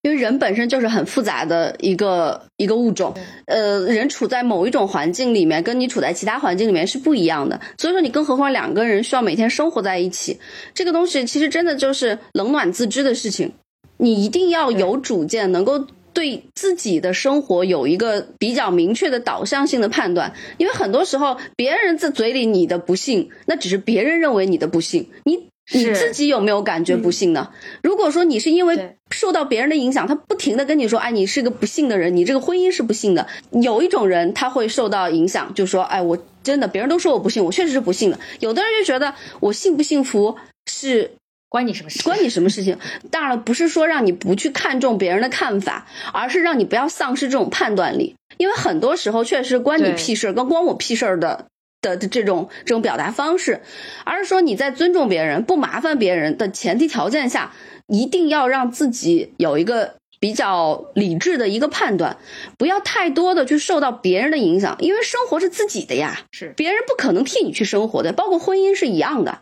[0.02, 3.14] 因为人本身就是很复杂的一个一个物种，
[3.44, 7.60] 呃，人处在某一种环境里面，跟你处在其他环境里面是不一样的。
[7.76, 10.40] 所以说，你更何况两个人需要每天生活在一起，
[10.72, 13.52] 这个东西其实真的就是冷暖自知的事情。
[13.98, 20.32] 你一定要有主见，能够对自己的生活有一个比较明确的导向性的判断。
[20.56, 25.50] 因为很多时候，别人在嘴里你的不幸，那只是别人认为你的不幸，你。
[25.72, 27.50] 你自己有没有感觉不幸呢？
[27.82, 33.26] 如果说你是因为受到别人的影响，他不停的跟你说，哎，你是个不幸的人，你这个婚姻是不幸的。
[33.50, 38.18] 有一种人他会受到影响，就说，哎，我真的，别人都说我不幸，我确实是不幸的。
[38.40, 41.12] 有的人就觉得我幸不幸福是
[41.48, 42.02] 关你什么事？
[42.02, 42.78] 关你什么事情？
[43.10, 51.46] 当然了，不是说让你不去看重别人的看法，而是让你不要丧失这种判断力，因为很多时候确实关你屁事，跟关我屁事儿的。
[51.80, 53.62] 的这种这种表达方式，
[54.04, 57.52] 而是说你在尊重别人、不麻烦别人的前提条件下，
[57.86, 62.18] 一定要让自己有一个比较理智的一个判断，
[62.58, 69.38] 不要太多的去受到别人的影响，因为生活是自己的呀，是别人不可能替你去生活的，包括婚姻是一样的。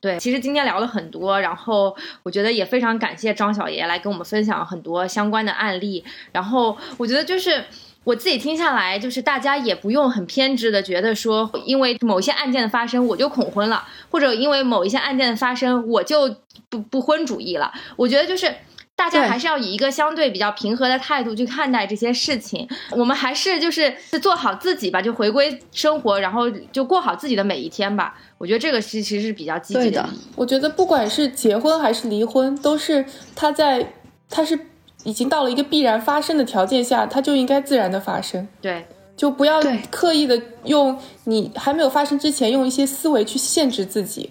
[0.00, 7.64] 对，其实今天聊了很多，然后我觉得也非常感谢张小爷来跟我们分享很多相关的案例，然后我觉得就是。
[8.02, 16.34] 我自己听下来，就是大家也不用很偏执的觉得说，因为某些案件的发生我就恐婚了，或者因为某一些案件的发生我就
[16.70, 17.70] 不不婚主义了。
[17.96, 18.52] 我觉得就是
[18.96, 22.66] 大家还是要以一个相对比较平和的态度去看待这些事情。
[22.92, 28.14] 我们还是就是做好自己吧，就回归生活，然后就过好自己的每一天吧。
[28.38, 30.08] 我觉得这个是其实是比较积极的。
[30.34, 33.04] 我觉得不管是结婚还是离婚，都是
[33.36, 33.92] 他在
[34.30, 34.58] 他是。
[35.04, 38.46] 已经到了一个必然发生的条件下，它就应该自然的发生。
[38.60, 38.86] 对，
[39.16, 44.30] 就不要刻意的用你还没有发生之前用一些思维去限制自己，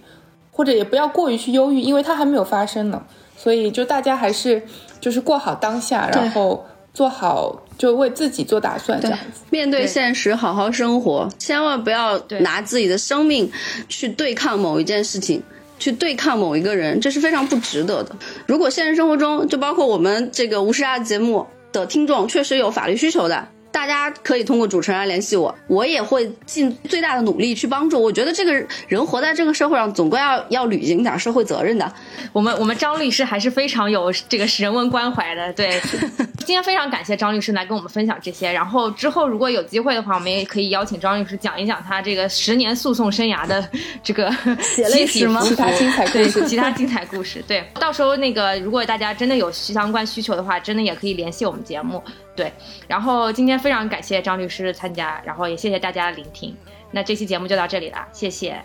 [0.51, 3.03] 或者也不要过于去忧郁，因为它还没有发生呢。
[3.37, 4.61] 所以就大家还是
[4.99, 9.41] 就是过好当下，然后做好就为自己做打算，这样子。
[9.49, 13.49] 面对现实，好好生活，千万不要拿自己的生命
[13.87, 15.41] 去对抗某一件事情。
[15.79, 18.15] 去对抗某一个人，这是非常不值得的。
[18.45, 23.47] 如果现实生活中，就包括我们这个无事啊节目的听众，确实有法律需求的。
[23.71, 28.01] 大家可以通过主持人来联系我，我也会尽最大的努力去帮助。
[28.01, 28.53] 我觉得这个
[28.87, 31.91] 人活在这个社会上，总归要要履行点社会责任的。
[32.33, 35.53] 我们我们张律师还是非常有这个人文关怀的。
[35.53, 35.79] 对，
[36.45, 38.51] 今天非常感谢张律师来跟我们分享这些。
[38.51, 43.67] 然后之后如果有机会的话，我们也可以邀请张律师讲一讲他这个十年诉讼生涯的
[44.03, 45.41] 这个血泪史吗？
[45.43, 47.43] 其他精彩故事，其他精彩故事。
[47.47, 52.01] 对，到时候那个如果大家真的有相关需求的话，真的也可以联系我们节目。
[52.39, 52.49] 对，
[52.87, 56.55] 然后今天非常感谢张律师的参加，然后也谢谢大家聆听。
[56.89, 58.61] 那这期节目就到这里了，谢谢，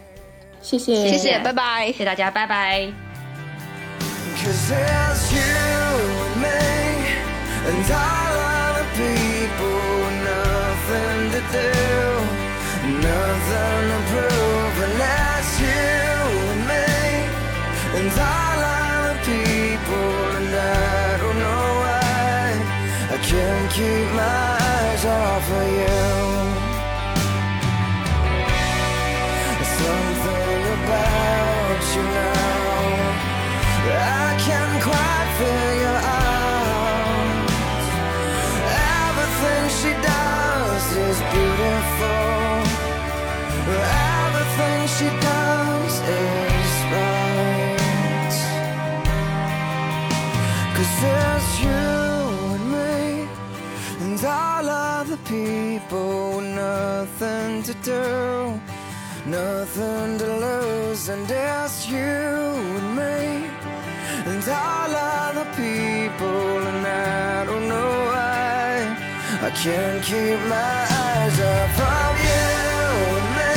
[0.62, 2.92] 谢谢，谢谢，拜拜，谢谢大家，拜拜。
[23.74, 25.98] Keep my eyes off of you.
[29.78, 32.54] Something about you now
[33.90, 37.48] I can't quite figure out.
[39.08, 42.62] Everything she does is beautiful.
[44.22, 48.36] Everything she does is right.
[50.76, 51.33] Cause
[55.34, 58.04] people nothing to do,
[59.26, 62.12] nothing to lose, and it's you
[62.78, 63.18] and me,
[64.30, 64.92] and all
[65.26, 68.72] other people, and I don't know why
[69.48, 72.46] I can't keep my eyes off of you
[73.18, 73.56] and me,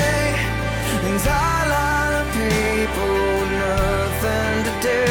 [1.08, 1.70] and all
[2.02, 3.18] other people,
[3.66, 5.04] nothing to do,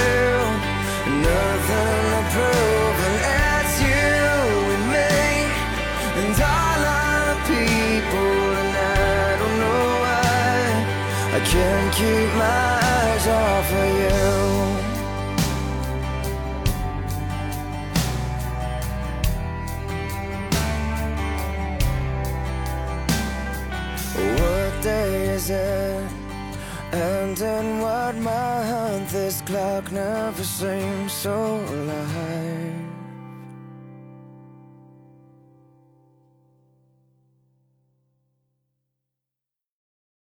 [1.30, 2.75] nothing to prove,
[11.36, 14.24] I can't keep my eyes off of you.
[24.40, 26.10] What day is it?
[26.92, 29.12] And in what month?
[29.12, 32.75] This clock never seems so alive.